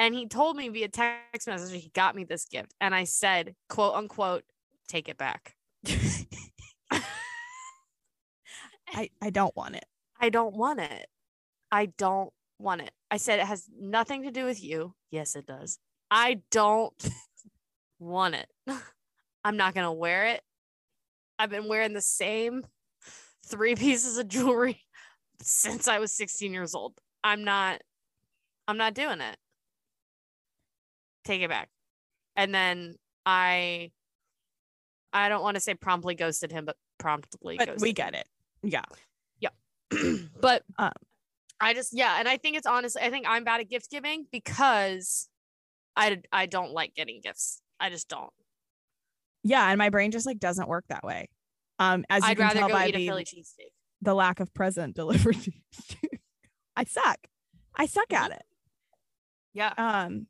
[0.00, 3.54] and he told me via text message he got me this gift and i said
[3.68, 4.42] quote unquote
[4.88, 5.54] take it back
[8.88, 9.84] I I don't want it.
[10.20, 11.06] i don't want it
[11.72, 12.92] i don't want it.
[13.10, 14.94] I said it has nothing to do with you.
[15.10, 15.80] Yes it does.
[16.10, 16.94] I don't
[17.98, 18.46] want it.
[19.44, 20.42] I'm not gonna wear it.
[21.40, 22.64] I've been wearing the same
[23.46, 24.80] three pieces of jewelry
[25.42, 26.94] since i was 16 years old.
[27.24, 27.80] I'm not
[28.68, 29.36] i'm not doing it.
[31.24, 31.68] Take it back.
[32.36, 32.96] And then
[33.26, 33.90] i
[35.12, 38.28] i don't want to say promptly ghosted him but promptly But ghosted we get it.
[38.62, 38.84] Yeah.
[39.40, 39.50] Yeah.
[40.40, 40.92] but Um,
[41.62, 44.26] I just yeah, and I think it's honestly I think I'm bad at gift giving
[44.32, 45.28] because
[45.96, 47.62] I I don't like getting gifts.
[47.78, 48.32] I just don't.
[49.44, 51.28] Yeah, and my brain just like doesn't work that way.
[51.78, 53.72] Um, as you I'd can rather tell go by eat a the, Philly cheesesteak.
[54.02, 55.64] the lack of present delivery,
[56.76, 57.18] I suck.
[57.74, 58.24] I suck Mm-hmm.
[58.24, 58.42] at it.
[59.54, 59.72] Yeah.
[59.76, 60.26] Um,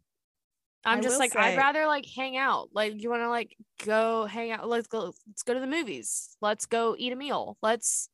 [0.85, 2.71] I'm I just like I'd rather like hang out.
[2.75, 4.69] Like you want to like go hang out.
[4.69, 5.13] Let's go.
[5.29, 6.37] Let's go to the movies.
[6.41, 7.57] Let's go eat a meal.
[7.63, 8.09] Let's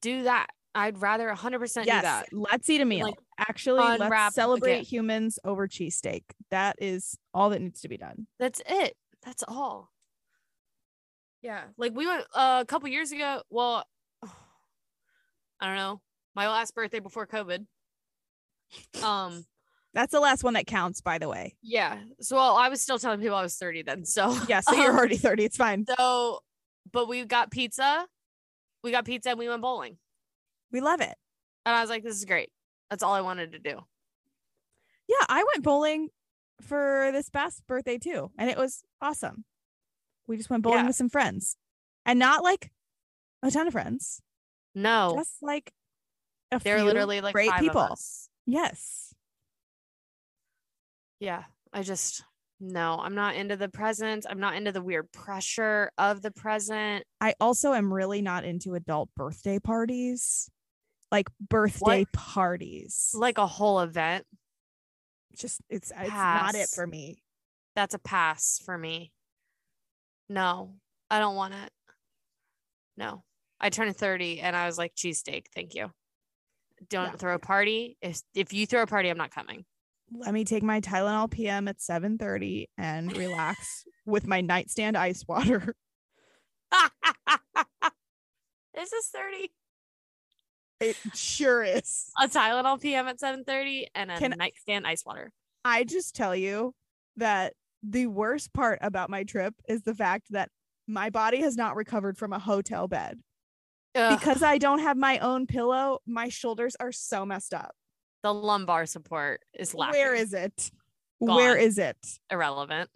[0.00, 0.48] do that.
[0.74, 2.26] I'd rather 100 percent do yes, that.
[2.32, 3.06] let's eat a meal.
[3.06, 6.22] Like, Actually, let's celebrate humans over cheesesteak.
[6.50, 8.26] That is all that needs to be done.
[8.38, 8.94] That's it.
[9.24, 9.90] That's all.
[11.42, 13.42] Yeah, like we went uh, a couple years ago.
[13.50, 13.84] Well,
[15.60, 16.00] I don't know.
[16.34, 17.66] My last birthday before COVID.
[19.02, 19.44] Um.
[19.92, 21.56] That's the last one that counts, by the way.
[21.62, 21.98] Yeah.
[22.20, 24.04] So well, I was still telling people I was 30 then.
[24.04, 25.44] So Yeah, so you're already 30.
[25.44, 25.84] It's fine.
[25.98, 26.38] So,
[26.92, 28.06] but we got pizza.
[28.84, 29.96] We got pizza and we went bowling.
[30.72, 31.14] We love it.
[31.66, 32.50] And I was like, this is great.
[32.90, 33.78] That's all I wanted to do.
[35.08, 36.08] Yeah, I went bowling
[36.60, 39.44] for this past birthday too, and it was awesome.
[40.26, 40.86] We just went bowling Yeah.
[40.88, 41.56] with some friends,
[42.06, 42.70] and not like
[43.42, 44.20] a ton of friends,
[44.74, 45.72] No, just like
[46.52, 47.96] a they're few literally like great people.
[48.46, 49.14] Yes,
[51.18, 51.44] Yeah.
[51.72, 52.24] I just,
[52.58, 54.26] no, I'm not into the present.
[54.28, 57.04] I'm not into the weird pressure of the present.
[57.20, 60.50] I also am really not into adult birthday parties,
[61.10, 63.10] like birthday parties.
[63.14, 64.26] Like a whole event.
[65.36, 67.22] just it's uh, it's not it for me.
[67.76, 69.12] That's a pass for me.
[70.28, 70.74] No,
[71.10, 71.70] I don't want it.
[72.96, 73.22] No.
[73.60, 75.46] I turned 30 and I was like, cheesesteak.
[75.54, 75.90] Thank you.
[76.88, 77.16] Don't Yeah.
[77.16, 77.96] throw a party.
[78.00, 79.64] If if you throw a party, I'm not coming.
[80.12, 85.74] Let me take my Tylenol PM at 7:30 and relax with my nightstand ice water.
[88.74, 89.50] this is 30.
[90.80, 92.10] It sure is.
[92.20, 95.30] A Tylenol PM at 7:30 and a Can- nightstand ice water.
[95.64, 96.74] I just tell you
[97.16, 97.52] that
[97.82, 100.48] the worst part about my trip is the fact that
[100.86, 103.20] my body has not recovered from a hotel bed.
[103.94, 107.74] Ugh, Because I don't have my own pillow, my shoulders are so messed up.
[108.22, 109.98] the lumbar support is lacking.
[109.98, 110.70] Where is it?
[111.18, 111.64] Where Gone.
[111.64, 111.96] is it?
[112.30, 112.90] irrelevant.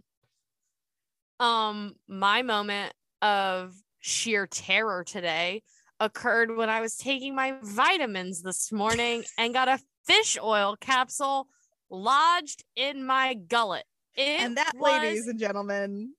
[1.41, 5.63] Um, my moment of sheer terror today
[6.01, 11.49] occurred when I was taking my vitamins this morning and got a fish oil capsule
[11.91, 13.85] lodged in my gullet.
[14.17, 16.15] It and that, ladies and gentlemen,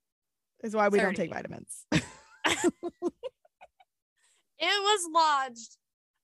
[0.64, 1.86] is why we don't take vitamins.
[1.92, 2.04] it
[4.60, 5.78] was lodged.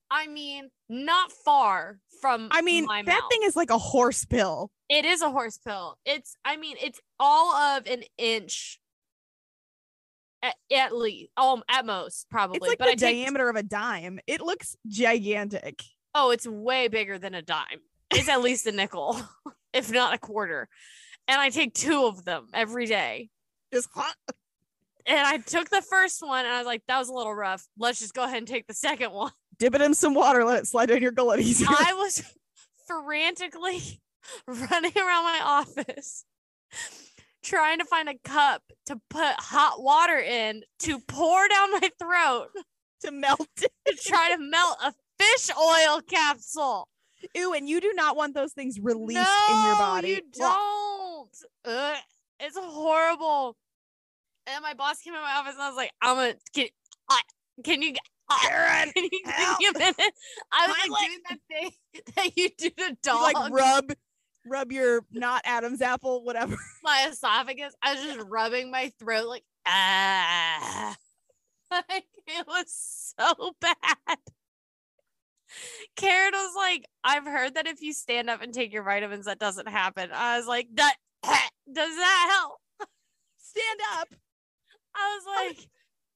[0.09, 3.29] I mean, not far from I mean, that mouth.
[3.29, 4.69] thing is like a horse pill.
[4.89, 5.97] It is a horse pill.
[6.05, 8.80] It's, I mean, it's all of an inch
[10.43, 12.57] at, at least, um, at most, probably.
[12.57, 14.19] It's like but the I take, diameter of a dime.
[14.27, 15.83] It looks gigantic.
[16.15, 17.79] oh, it's way bigger than a dime.
[18.11, 19.21] It's at least a nickel,
[19.73, 20.67] if not a quarter.
[21.27, 23.29] And I take two of them every day.
[23.73, 24.15] Just hot.
[25.05, 27.65] And I took the first one and I was like, that was a little rough.
[27.77, 29.31] Let's just go ahead and take the second one.
[29.57, 31.67] Dip it in some water, let it slide down your gullet easier.
[31.69, 32.23] I was
[32.87, 34.01] frantically
[34.47, 36.25] running around my office
[37.43, 42.47] trying to find a cup to put hot water in to pour down my throat
[43.01, 43.71] to melt it.
[43.87, 46.87] to try to melt a fish oil capsule.
[47.35, 50.09] Ew, and you do not want those things released no, in your body.
[50.09, 51.29] You don't.
[51.65, 51.97] Ugh,
[52.39, 53.55] it's horrible.
[54.47, 56.67] And my boss came in my office and I was like, I'm gonna can,
[57.09, 57.15] uh,
[57.63, 57.93] can you
[58.43, 59.09] Karen, can you
[59.59, 60.13] give me a minute?
[60.51, 61.09] I was like leg.
[61.09, 61.71] doing that thing
[62.15, 63.33] that you do to You dogs.
[63.33, 63.91] like rub
[64.45, 66.55] rub your not Adam's apple, whatever.
[66.83, 67.73] my esophagus.
[67.81, 70.95] I was just rubbing my throat like ah.
[71.71, 74.17] Like it was so bad.
[75.95, 79.39] Karen was like, I've heard that if you stand up and take your vitamins, that
[79.39, 80.09] doesn't happen.
[80.13, 82.89] I was like, that does that help?
[83.37, 84.07] Stand up.
[84.93, 85.67] I was like,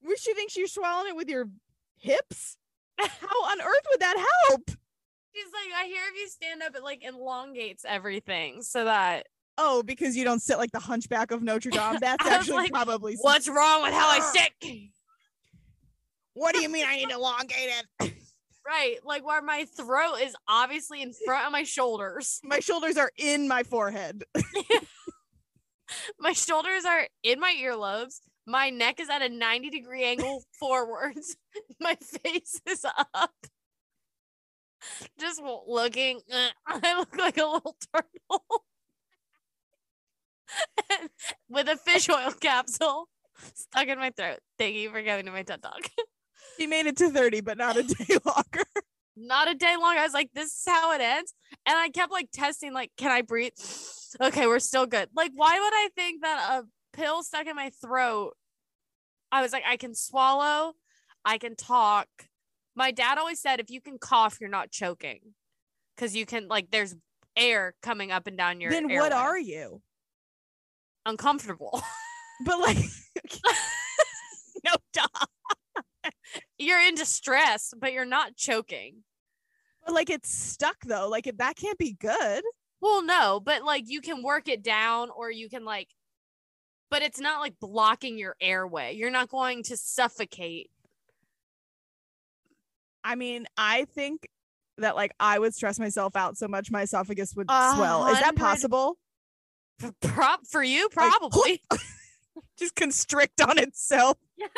[0.02, 1.48] Would she think you're swallowing it with your
[1.96, 2.58] hips?
[2.98, 4.70] How on earth would that help?
[5.36, 9.26] She's like, I hear if you stand up, it like elongates everything so that
[9.58, 11.98] Oh, because you don't sit like the hunchback of Notre Dame.
[12.00, 14.32] That's actually like, probably what's wrong with how I ah.
[14.32, 14.70] sit?
[16.34, 17.70] What do you mean I need to elongate
[18.00, 18.12] it?
[18.66, 18.96] Right.
[19.04, 22.40] Like where my throat is obviously in front of my shoulders.
[22.42, 24.24] My shoulders are in my forehead.
[26.18, 28.16] My shoulders are in my earlobes.
[28.44, 31.36] My neck is at a 90 degree angle forwards.
[31.80, 33.30] My face is up.
[35.20, 36.20] Just looking.
[36.66, 38.44] I look like a little turtle.
[41.48, 43.08] With a fish oil capsule
[43.54, 44.38] stuck in my throat.
[44.58, 45.90] Thank you for coming to my TED Talk.
[46.58, 48.64] She made it to 30, but not a day longer.
[49.16, 49.96] Not a day long.
[49.96, 51.34] I was like, this is how it ends.
[51.66, 53.52] And I kept like testing, like, can I breathe?
[54.18, 55.10] Okay, we're still good.
[55.14, 58.34] Like, why would I think that a pill stuck in my throat?
[59.30, 60.72] I was like, I can swallow,
[61.22, 62.08] I can talk.
[62.76, 65.20] My dad always said, if you can cough, you're not choking.
[65.96, 66.94] Cause you can, like, there's
[67.34, 69.80] air coming up and down your then what are you?
[71.06, 71.80] uncomfortable.
[72.44, 72.76] But like,
[74.62, 75.06] no, duh.
[76.58, 79.04] you're in distress, but you're not choking.
[79.82, 81.08] But like, it's stuck though.
[81.08, 82.44] Like, if that can't be good.
[82.82, 85.88] Well, no, but like you can work it down or you can like,
[86.90, 88.94] but it's not like blocking your airway.
[88.94, 90.68] You're not going to suffocate.
[93.06, 94.28] I mean, I think
[94.78, 98.08] that like I would stress myself out so much my esophagus would swell.
[98.08, 98.98] Is that possible?
[99.82, 101.62] F- Prop for you, Like, probably.
[102.58, 104.18] Just constrict on itself.
[104.36, 104.50] yes.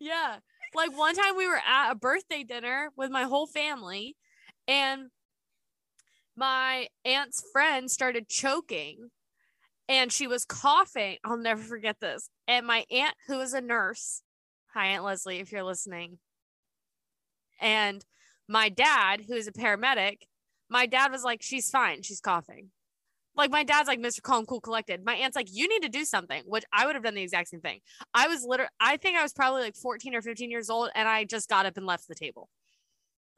[0.00, 0.36] Yeah.
[0.74, 4.16] Like one time we were at a birthday dinner with my whole family
[4.66, 5.08] and
[6.36, 9.10] my aunt's friend started choking
[9.88, 11.16] and she was coughing.
[11.24, 12.28] I'll never forget this.
[12.48, 14.22] And my aunt, who is a nurse,
[14.74, 16.18] hi, Aunt Leslie, if you're listening,
[17.60, 18.04] and
[18.48, 20.18] my dad, who is a paramedic,
[20.68, 22.02] my dad was like, she's fine.
[22.02, 22.70] She's coughing.
[23.36, 24.22] Like my dad's like Mr.
[24.22, 25.04] Calm, cool, collected.
[25.04, 27.48] My aunt's like, you need to do something, which I would have done the exact
[27.48, 27.80] same thing.
[28.14, 31.06] I was literally, I think I was probably like 14 or 15 years old, and
[31.06, 32.48] I just got up and left the table.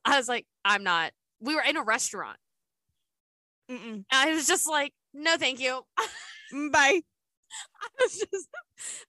[0.04, 1.12] I was like, I'm not.
[1.40, 2.38] We were in a restaurant.
[3.70, 4.04] Mm-mm.
[4.10, 5.82] I was just like, no, thank you.
[6.54, 7.02] Mm, Bye.
[7.82, 8.48] I was just,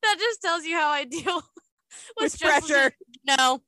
[0.02, 1.36] that just tells you how I deal
[2.20, 2.92] with, With pressure.
[3.26, 3.62] No,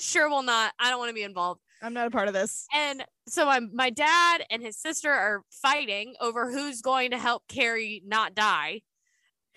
[0.00, 0.72] sure will not.
[0.78, 1.60] I don't want to be involved.
[1.82, 2.66] I'm not a part of this.
[2.74, 7.44] And so my my dad and his sister are fighting over who's going to help
[7.48, 8.80] Carrie not die.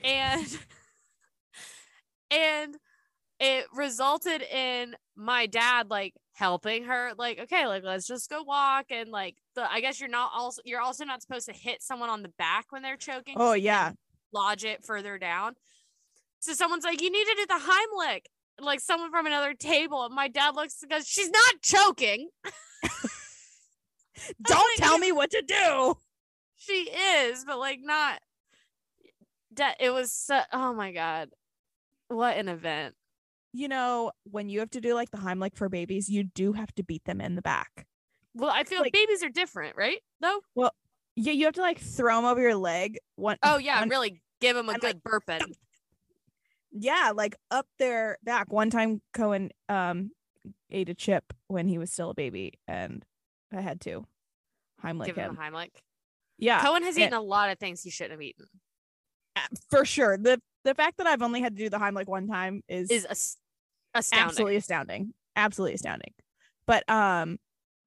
[0.03, 0.45] And
[2.31, 2.75] and
[3.39, 8.85] it resulted in my dad like helping her like okay like let's just go walk
[8.89, 12.09] and like the I guess you're not also you're also not supposed to hit someone
[12.09, 13.35] on the back when they're choking.
[13.37, 13.93] Oh yeah.
[14.33, 15.53] Lodge it further down.
[16.39, 18.25] So someone's like, you need to do the Heimlich.
[18.61, 20.05] Like someone from another table.
[20.05, 22.29] And my dad looks and goes, She's not choking.
[24.43, 25.95] Don't like, tell me what to do.
[26.57, 28.19] she is, but like not.
[29.79, 31.29] It was so, oh my god,
[32.07, 32.95] what an event!
[33.51, 36.73] You know, when you have to do like the Heimlich for babies, you do have
[36.75, 37.85] to beat them in the back.
[38.33, 39.97] Well, I feel Like- babies are different, right?
[40.21, 40.39] Though.
[40.55, 40.71] Well
[41.17, 42.97] yeah, you have to like throw them over your leg.
[43.17, 45.41] One Oh yeah, one- really give them a good burping.
[46.71, 48.51] Yeah, like up their back.
[48.51, 50.11] One time Cohen um
[50.69, 53.05] ate a chip when he was still a baby and
[53.53, 54.05] I had to
[54.83, 55.31] Heimlich give him.
[55.31, 55.69] him Heimlich.
[56.37, 58.45] Yeah, Cohen has eaten a lot of things he shouldn't have eaten.
[59.69, 60.17] for sure.
[60.17, 63.05] The the fact that I've only had to do the Heimlich one time is Is
[63.05, 63.37] as-
[63.93, 64.27] astounding.
[64.29, 65.13] absolutely astounding.
[65.35, 66.13] Absolutely astounding.
[66.65, 67.37] But um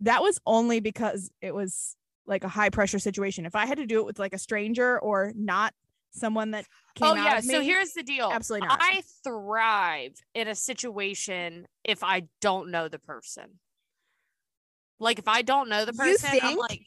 [0.01, 3.47] that was only because it was like a high pressure situation.
[3.47, 5.72] If I had to do it with like a stranger or not
[6.15, 7.41] someone that came Oh yeah.
[7.41, 8.31] So here's the deal.
[8.33, 8.79] absolutely not.
[8.81, 13.59] I thrive in a situation if I don't know the person.
[15.01, 16.87] Like if I don't know the person, I'm like,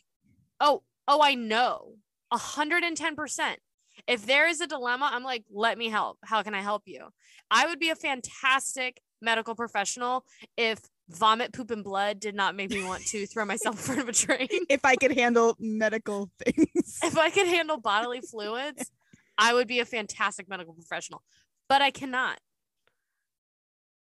[0.59, 1.93] oh, oh, I know.
[2.31, 3.59] A hundred and ten percent.
[4.07, 6.17] If there is a dilemma, I'm like, let me help.
[6.23, 7.07] How can I help you?
[7.49, 10.23] I would be a fantastic medical professional
[10.55, 14.01] if vomit, poop, and blood did not make me want to throw myself in front
[14.01, 14.47] of a train.
[14.69, 16.99] if I could handle medical things.
[17.03, 18.91] if I could handle bodily fluids,
[19.37, 21.23] I would be a fantastic medical professional,
[21.69, 22.39] but I cannot.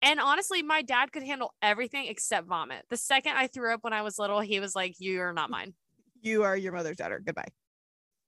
[0.02, 2.84] And honestly, my dad could handle everything except vomit.
[2.90, 5.74] The second I threw up when I was little, he was like, You're not mine.
[6.20, 7.22] you are your mother's daughter.
[7.24, 7.48] Goodbye.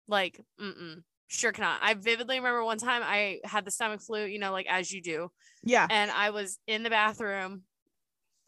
[0.06, 1.80] Like, mm-mm, sure cannot.
[1.82, 5.02] I vividly remember one time I had the stomach flu, you know, like as you
[5.02, 5.30] do.
[5.64, 5.86] Yeah.
[5.90, 7.62] And I was in the bathroom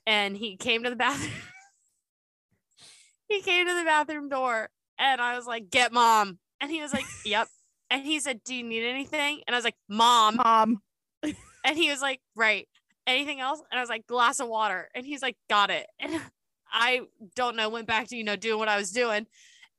[0.07, 1.33] and he came to the bathroom.
[3.29, 6.39] he came to the bathroom door and I was like, Get mom.
[6.61, 7.49] And he was like, Yep.
[7.91, 9.43] And he said, Do you need anything?
[9.47, 10.37] And I was like, Mom.
[10.37, 10.83] Mom.
[11.65, 12.69] And he was like, Right.
[13.09, 13.61] Anything else?
[13.71, 14.89] And I was like, Glass of water.
[14.95, 15.87] And he's like, Got it.
[15.99, 16.21] And
[16.73, 17.01] I
[17.35, 19.27] don't know, went back to, you know, doing what I was doing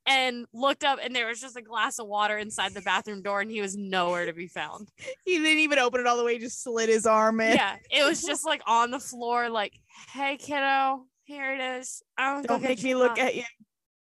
[0.05, 3.41] and looked up and there was just a glass of water inside the bathroom door
[3.41, 4.89] and he was nowhere to be found.
[5.25, 7.55] He didn't even open it all the way, just slid his arm in.
[7.55, 7.75] Yeah.
[7.91, 9.73] It was just like on the floor, like,
[10.13, 12.01] Hey kiddo, here it is.
[12.17, 13.27] I'm Don't go make me look mom.
[13.27, 13.43] at you.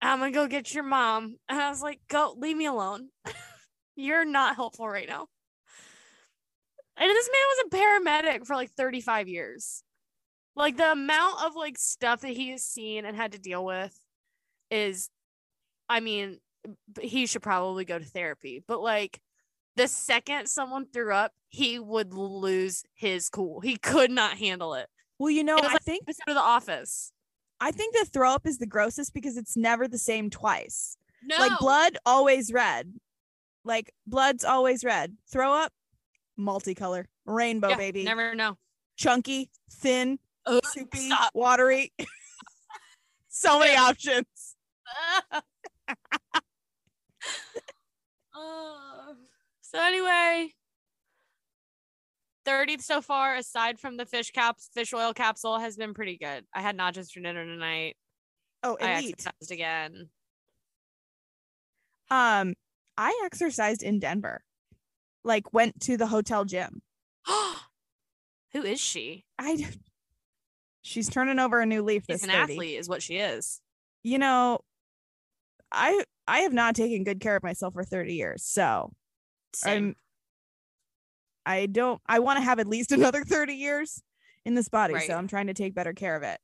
[0.01, 1.37] I'm gonna go get your mom.
[1.47, 3.09] And I was like, Go, leave me alone.
[3.95, 5.27] You're not helpful right now.
[6.97, 9.83] And this man was a paramedic for like 35 years.
[10.55, 13.97] Like the amount of like stuff that he has seen and had to deal with
[14.69, 15.09] is,
[15.89, 16.39] I mean,
[17.01, 18.63] he should probably go to therapy.
[18.67, 19.19] But like
[19.75, 23.59] the second someone threw up, he would lose his cool.
[23.61, 24.87] He could not handle it.
[25.17, 27.11] Well, you know, I like- think Episode of The Office.
[27.59, 30.97] I think the throw up is the grossest because it's never the same twice.
[31.23, 31.37] No.
[31.37, 32.93] Like blood, always red.
[33.65, 35.15] Like blood's always red.
[35.31, 35.71] Throw up,
[36.39, 38.03] multicolor, rainbow, Yeah, baby.
[38.03, 38.57] Never know.
[38.97, 41.31] Chunky, thin, Ugh, soupy, stop.
[41.33, 41.93] watery.
[43.29, 44.55] so many options.
[45.31, 45.41] Uh,
[49.61, 50.49] so anyway,
[52.45, 56.45] 30th so far, aside from the fish caps, fish oil capsule has been pretty good.
[56.53, 57.95] I had nachos for dinner tonight.
[58.61, 59.13] Oh, I elite.
[59.17, 60.09] exercised again.
[62.09, 62.53] Um,
[62.97, 64.43] I exercised in Denver.
[65.23, 66.81] Like went to the hotel gym.
[68.53, 69.25] Who is she?
[69.39, 69.65] I.
[70.81, 72.53] she's turning over a new leaf She's this an 30.
[72.53, 73.61] athlete, is what she is.
[74.03, 74.59] You know,
[75.71, 78.43] I I have not taken good care of myself for 30 years.
[78.43, 78.91] So
[79.55, 79.83] Same.
[79.85, 79.95] I'm
[81.45, 84.01] I don't I want to have at least another 30 years
[84.45, 84.93] in this body.
[84.93, 85.07] Right.
[85.07, 86.39] So I'm trying to take better care of it.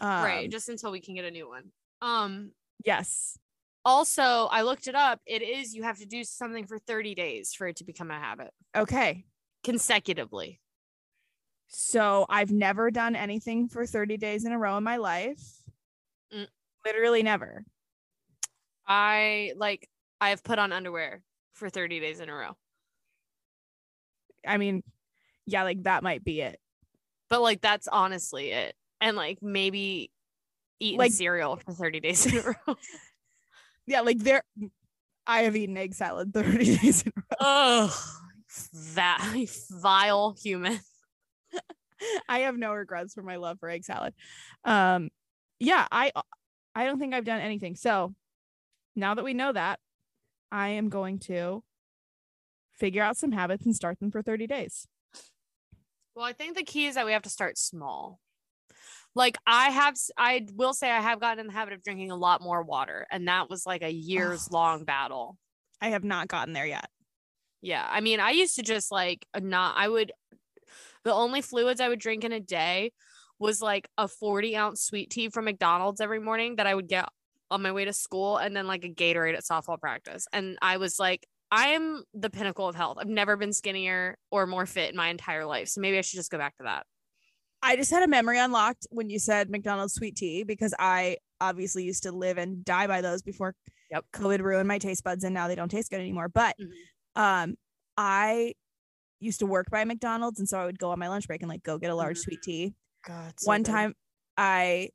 [0.00, 1.72] Um, right, just until we can get a new one.
[2.00, 2.52] Um,
[2.84, 3.36] yes.
[3.84, 5.20] Also, I looked it up.
[5.26, 8.18] It is you have to do something for 30 days for it to become a
[8.18, 9.24] habit Okay.
[9.64, 10.60] consecutively.
[11.68, 15.40] So I've never done anything for 30 days in a row in my life.
[16.34, 16.46] Mm.
[16.84, 17.64] Literally never.
[18.86, 19.88] I like
[20.20, 21.22] I have put on underwear
[21.52, 22.56] for 30 days in a row.
[24.46, 24.82] I mean,
[25.46, 26.58] yeah, like that might be it.
[27.28, 28.74] But like that's honestly it.
[29.00, 30.10] And like maybe
[30.80, 32.76] eating Like- cereal for 30 days in a row.
[33.88, 34.42] Yeah, like there
[35.26, 37.36] I have eaten egg salad 30 days in a row.
[37.40, 37.92] Ugh.
[38.94, 40.78] That vile human.
[42.28, 44.14] I have no regrets for my love for egg salad.
[44.64, 45.10] Um
[45.58, 46.12] yeah, I
[46.74, 47.76] I don't think I've done anything.
[47.76, 48.14] So
[48.94, 49.80] now that we know that,
[50.52, 51.62] I am going to
[52.74, 54.86] figure out some habits and start them for 30 days.
[56.14, 58.20] Well, I think the key is that we have to start small.
[59.14, 62.16] Like I have I will say I have gotten in the habit of drinking a
[62.16, 65.36] lot more water and that was like a years long battle.
[65.80, 66.88] I have not gotten there yet.
[67.60, 67.86] Yeah.
[67.88, 70.12] I mean, I used to just like not, I would,
[71.04, 72.92] the only fluids I would drink in a day
[73.38, 77.08] was like a 40 ounce sweet tea from McDonald's every morning that I would get
[77.50, 80.26] on my way to school and then like a Gatorade at softball practice.
[80.32, 82.98] And I was like, I am the pinnacle of health.
[83.00, 85.68] I've never been skinnier or more fit in my entire life.
[85.68, 86.84] So maybe I should just go back to that.
[87.62, 91.84] I just had a memory unlocked when you said McDonald's sweet tea because I obviously
[91.84, 93.54] used to live and die by those before
[93.90, 94.04] Yep.
[94.12, 96.28] COVID ruined my taste buds and now they don't taste good anymore.
[96.28, 96.72] But Mhm.
[97.16, 97.54] um
[97.96, 98.54] I
[99.20, 101.48] used to work by McDonald's and so I would go on my lunch break and
[101.48, 102.22] like go get a large Mhm.
[102.24, 102.74] sweet tea.
[103.04, 103.34] God.
[103.44, 103.94] One time
[104.36, 104.90] I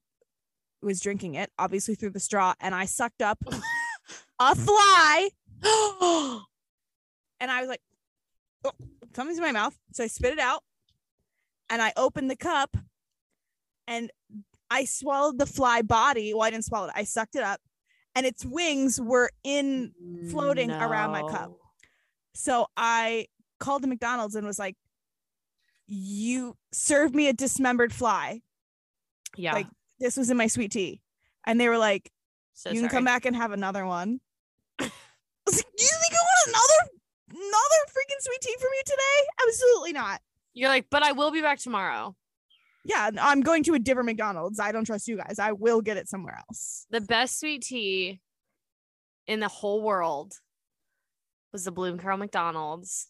[0.82, 3.40] was drinking it obviously through the straw and I sucked up
[4.40, 5.30] a fly
[7.40, 7.82] and I was like,
[8.64, 8.72] oh,
[9.16, 9.78] something's in my mouth.
[9.94, 10.64] So I spit it out
[11.70, 12.76] and I opened the cup
[13.88, 14.12] and
[14.70, 16.34] I swallowed the fly body.
[16.34, 16.94] Well, I didn't swallow it.
[16.96, 17.60] I sucked it up
[18.16, 19.94] and its wings were in.
[20.30, 21.52] floating around my cup.
[22.36, 23.28] So I
[23.60, 24.76] called the McDonald's and was like,
[25.88, 28.42] you served me a dismembered fly.
[29.36, 29.54] Yeah.
[29.54, 29.68] Like,
[30.00, 31.02] This was in my sweet tea.
[31.46, 32.12] And they were like,
[32.54, 34.20] so you can come back and have another one.
[34.80, 34.90] I
[35.46, 36.92] was like, do you think I want another
[37.32, 39.48] another freaking sweet tea from you today?
[39.48, 40.22] Absolutely not.
[40.54, 42.16] You're like, but I will be back tomorrow.
[42.86, 44.60] Yeah, I'm going to a different McDonald's.
[44.60, 45.40] I don't trust you guys.
[45.40, 46.86] I will get it somewhere else.
[46.90, 48.20] The best sweet tea
[49.26, 50.34] in the whole world
[51.54, 53.08] was the Bloom Carroll McDonald's.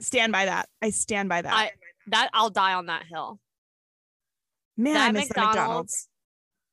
[0.00, 0.68] Stand by that.
[0.80, 1.52] I stand by that.
[1.52, 1.70] I
[2.08, 3.38] that I'll die on that hill.
[4.76, 5.56] Man, I that miss the McDonald's.
[5.56, 6.08] McDonald's,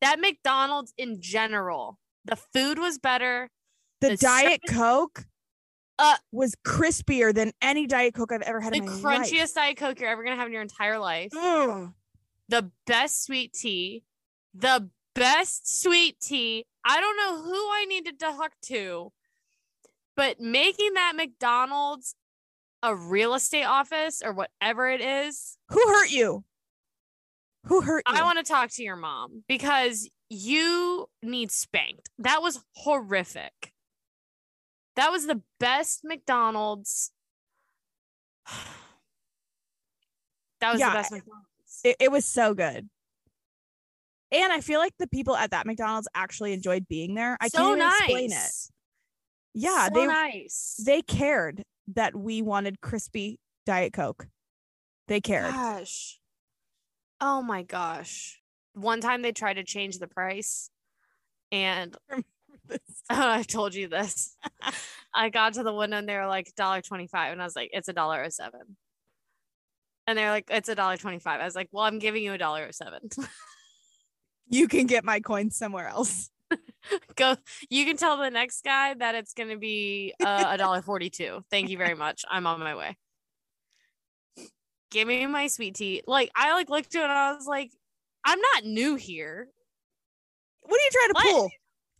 [0.01, 3.49] that McDonald's in general, the food was better.
[4.01, 5.25] The, the Diet service- Coke
[6.01, 9.75] Uh, was crispier than any Diet Coke I've ever had The in my crunchiest Diet
[9.75, 11.33] Coke you're ever gonna have in your entire life.
[11.33, 11.43] life.
[11.43, 11.93] Ugh.
[12.47, 14.03] The best sweet tea.
[14.53, 16.65] The best sweet tea.
[16.85, 19.11] I don't know who I need to talk to,
[20.15, 22.15] but making that McDonald's
[22.81, 26.45] a real estate office or whatever it is, Who hurt you?
[27.65, 28.15] Who hurt you?
[28.15, 32.09] I want to talk to your mom because you need spanked.
[32.17, 33.73] That was horrific.
[34.99, 37.11] That was the best McDonald's.
[40.61, 41.79] That was Yeah, the best McDonald's.
[41.85, 42.89] it, it was so good.
[44.29, 47.37] And I feel like the people at that McDonald's actually enjoyed being there.
[47.39, 48.01] I so can't nice.
[48.01, 48.51] explain it.
[49.53, 50.81] Yeah, so they nice.
[50.85, 51.63] they cared
[51.95, 54.27] that we wanted crispy Diet Coke.
[55.07, 55.53] They cared.
[55.53, 56.19] Gosh.
[57.21, 58.41] Oh my gosh.
[58.73, 60.69] One time they tried to change the price
[61.53, 61.95] and
[63.09, 64.35] I told you this.
[65.13, 67.87] I got to the window and they were like $1.25 and I was like, it's
[67.87, 68.77] a dollar oh seven.
[70.07, 71.39] And they're like, it's a dollar twenty five.
[71.39, 73.09] I was like, well, I'm giving you a dollar oh seven.
[74.51, 76.31] You can get my coins somewhere else.
[77.15, 77.35] Go.
[77.69, 81.41] You can tell the next guy that it's gonna be uh, a dollar forty-two.
[81.51, 82.25] Thank you very much.
[82.27, 82.97] I'm on my way.
[84.89, 86.01] Give me my sweet tea.
[86.07, 87.71] Like I like looked at it and I was like,
[88.25, 89.47] I'm not new here.
[90.61, 91.31] What are you trying to What?
[91.31, 91.49] pull?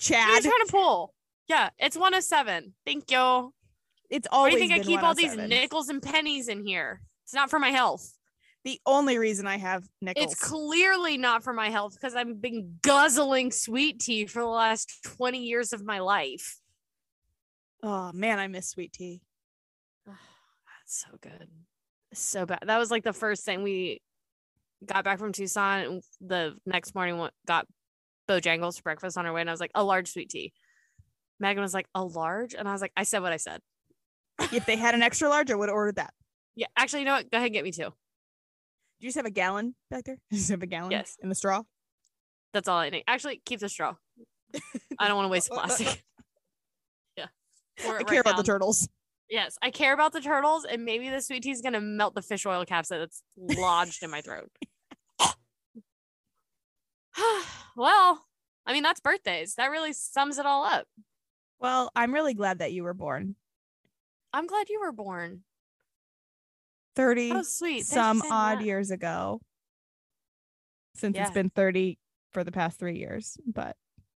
[0.08, 1.14] What are you trying to pull?
[1.48, 2.74] Yeah, it's one of seven.
[2.86, 3.54] Thank you.
[4.10, 4.54] It's always.
[4.54, 7.02] Why always do you think I keep all these nickels and pennies in here?
[7.26, 8.12] It's not for my health.
[8.66, 10.32] The only reason I have nickels.
[10.34, 14.92] It's clearly not for my health because I've been guzzling sweet tea for the last
[15.18, 16.60] 20 years of my life.
[17.84, 19.22] oh man, I miss sweet tea.
[20.06, 21.48] That's so good.
[22.14, 22.60] So bad.
[22.66, 24.02] That was like the first thing we
[24.86, 26.02] got back from Tucson.
[26.20, 27.68] The next morning, went- got
[28.30, 30.54] Bojangles for breakfast on our way, and I was like, a large sweet tea.
[31.40, 32.54] Megan was like, a large?
[32.54, 33.62] And I was like, I said what I said.
[34.54, 36.14] If they had an extra large, I would have ordered that.
[36.56, 37.32] Yeah, actually, you know what?
[37.32, 37.84] Go ahead and get me two.
[37.84, 37.92] Do
[39.06, 40.18] you just have a gallon back there?
[40.30, 41.18] You just have a gallon Yes.
[41.22, 41.64] in the straw?
[42.54, 43.04] That's all I need.
[43.08, 43.96] Actually, keep the straw.
[45.00, 45.88] I don't want to waste plastic.
[47.18, 47.28] yeah.
[47.86, 48.90] I it care right about the turtles.
[49.30, 52.22] Yes, I care about the turtles, and maybe the sweet tea is gonna melt the
[52.24, 54.50] fish oil capsule that's lodged in my throat.
[57.76, 58.24] well,
[58.66, 59.56] I mean that's birthdays.
[59.56, 60.88] That really sums it all up.
[61.60, 63.36] Well, I'm really glad that you were born.
[64.34, 65.44] I'm glad you were born.
[66.96, 67.84] 30 Oh, sweet.
[67.84, 68.66] Thanks some odd that.
[68.66, 69.42] years ago.
[70.96, 71.98] Since it's been 30
[72.32, 73.38] for the past three years.
[73.46, 73.76] But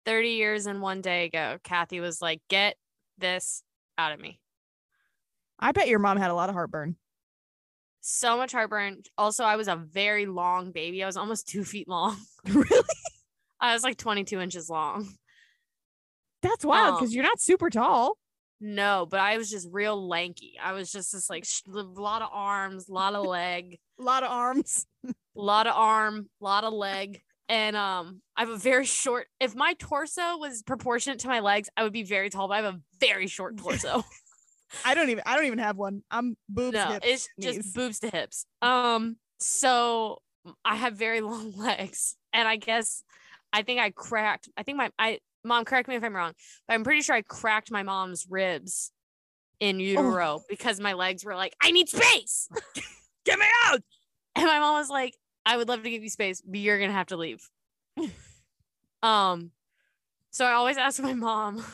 [0.06, 2.76] 30 years and one day ago, Kathy was like, "Get
[3.18, 3.62] this
[3.98, 4.40] out of me."
[5.58, 6.96] I bet your mom had a lot of heartburn.
[8.00, 9.02] So much heartburn.
[9.18, 11.02] Also, I was a very long baby.
[11.02, 12.16] I was almost two feet long.
[12.46, 12.84] really?
[13.60, 15.08] I was like 22 inches long.
[16.42, 18.16] That's wild Um, because you're not super tall.
[18.62, 20.54] No, but I was just real lanky.
[20.62, 24.02] I was just this like sh- a lot of arms, a lot of leg, A
[24.02, 24.86] lot of arms.
[25.06, 27.20] a lot of arm, a lot of leg.
[27.48, 29.26] And um, I have a very short.
[29.40, 32.48] If my torso was proportionate to my legs, I would be very tall.
[32.48, 34.04] But I have a very short torso.
[34.84, 36.02] I don't even I don't even have one.
[36.10, 36.74] I'm boobs.
[36.74, 37.56] no, hips, it's knees.
[37.56, 38.46] just boobs to hips.
[38.62, 40.18] Um, so
[40.64, 43.02] I have very long legs, and I guess
[43.52, 44.48] I think I cracked.
[44.56, 46.32] I think my I mom correct me if I'm wrong,
[46.68, 48.92] but I'm pretty sure I cracked my mom's ribs
[49.58, 52.48] in utero because my legs were like, I need space.
[53.24, 53.80] Get me out.
[54.36, 55.14] And my mom was like,
[55.44, 57.46] I would love to give you space, but you're gonna have to leave.
[59.02, 59.50] um,
[60.30, 61.64] so I always ask my mom,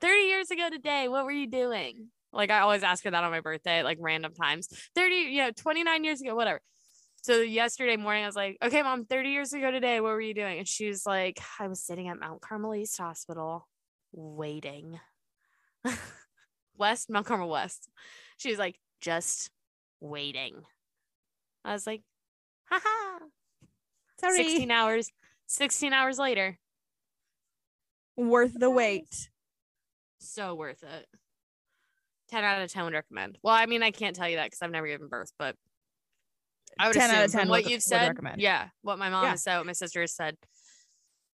[0.00, 2.08] 30 years ago today, what were you doing?
[2.32, 4.68] Like I always ask her that on my birthday, like random times.
[4.94, 6.60] 30, you know, 29 years ago, whatever.
[7.22, 10.32] So yesterday morning, I was like, okay, mom, 30 years ago today, what were you
[10.32, 10.58] doing?
[10.58, 13.68] And she was like, I was sitting at Mount Carmel East Hospital
[14.12, 14.98] waiting.
[16.78, 17.90] West, Mount Carmel West.
[18.38, 19.50] She was like, just
[20.00, 20.62] waiting.
[21.62, 22.02] I was like,
[22.70, 23.24] haha.
[24.18, 24.36] Sorry.
[24.36, 25.10] 16 hours,
[25.46, 26.58] 16 hours later.
[28.16, 29.28] Worth the wait.
[30.20, 31.06] So worth it.
[32.30, 33.38] 10 out of 10 would recommend.
[33.42, 35.56] Well, I mean, I can't tell you that because I've never given birth, but
[36.78, 38.08] I would 10 out of 10 what would- you've said.
[38.08, 38.40] recommend.
[38.40, 38.68] Yeah.
[38.82, 39.30] What my mom Yeah.
[39.30, 40.36] has said, what my sister has said.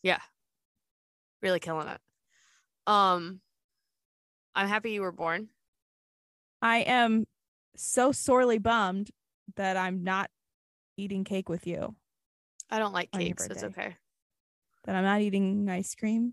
[0.03, 0.21] Yeah.
[1.43, 2.01] Really killing it.
[2.87, 3.43] Um,
[4.55, 5.51] I'm happy you were born.
[6.63, 7.27] I am
[7.77, 9.11] so sorely bummed
[9.57, 10.31] that I'm not
[10.97, 11.95] eating cake with you.
[12.71, 13.97] I don't like On your cake, so it's okay.
[14.85, 16.33] That I'm not eating ice cream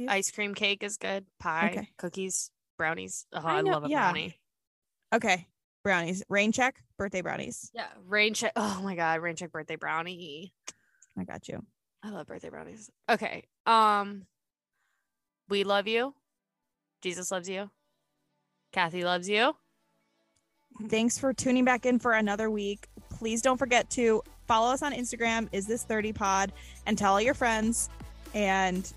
[0.00, 0.08] you.
[0.08, 1.26] Ice cream cake is good.
[1.38, 1.88] Pie, Okay.
[1.98, 3.26] cookies, brownies.
[3.32, 4.00] Oh, I I, know- love a yeah.
[4.10, 4.40] brownie.
[5.14, 5.46] okay.
[5.82, 6.22] Brownies.
[6.28, 6.82] Rain check.
[6.98, 7.70] Birthday brownies.
[7.72, 7.86] Yeah.
[8.06, 8.52] Rain check.
[8.56, 9.20] Oh my God.
[9.22, 10.52] Rain check birthday brownie.
[11.18, 11.64] I got you.
[12.02, 12.90] I love birthday brownies.
[13.08, 13.44] Okay.
[13.66, 14.26] Um
[15.48, 16.14] we love you.
[17.02, 17.70] Jesus loves you.
[18.72, 19.54] Kathy loves you.
[20.88, 22.86] Thanks for tuning back in for another week.
[23.08, 26.52] Please don't forget to follow us on Instagram, is this 30 pod,
[26.86, 27.88] and tell all your friends
[28.34, 28.92] and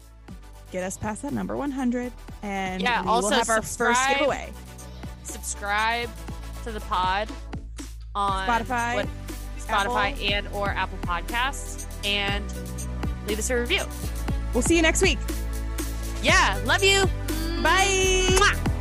[0.74, 2.12] get us past that number 100.
[2.42, 4.52] And Yeah, we will also have our first giveaway.
[5.24, 6.10] Subscribe
[6.64, 7.30] to the pod
[8.16, 9.08] on Spotify, what-
[9.60, 10.26] Spotify Apple.
[10.34, 12.44] and or Apple Podcasts and
[13.28, 13.84] leave us a review.
[14.54, 15.20] We'll see you next week.
[16.24, 17.06] Yeah, love you.
[17.62, 18.28] Bye.
[18.40, 18.73] Mwah.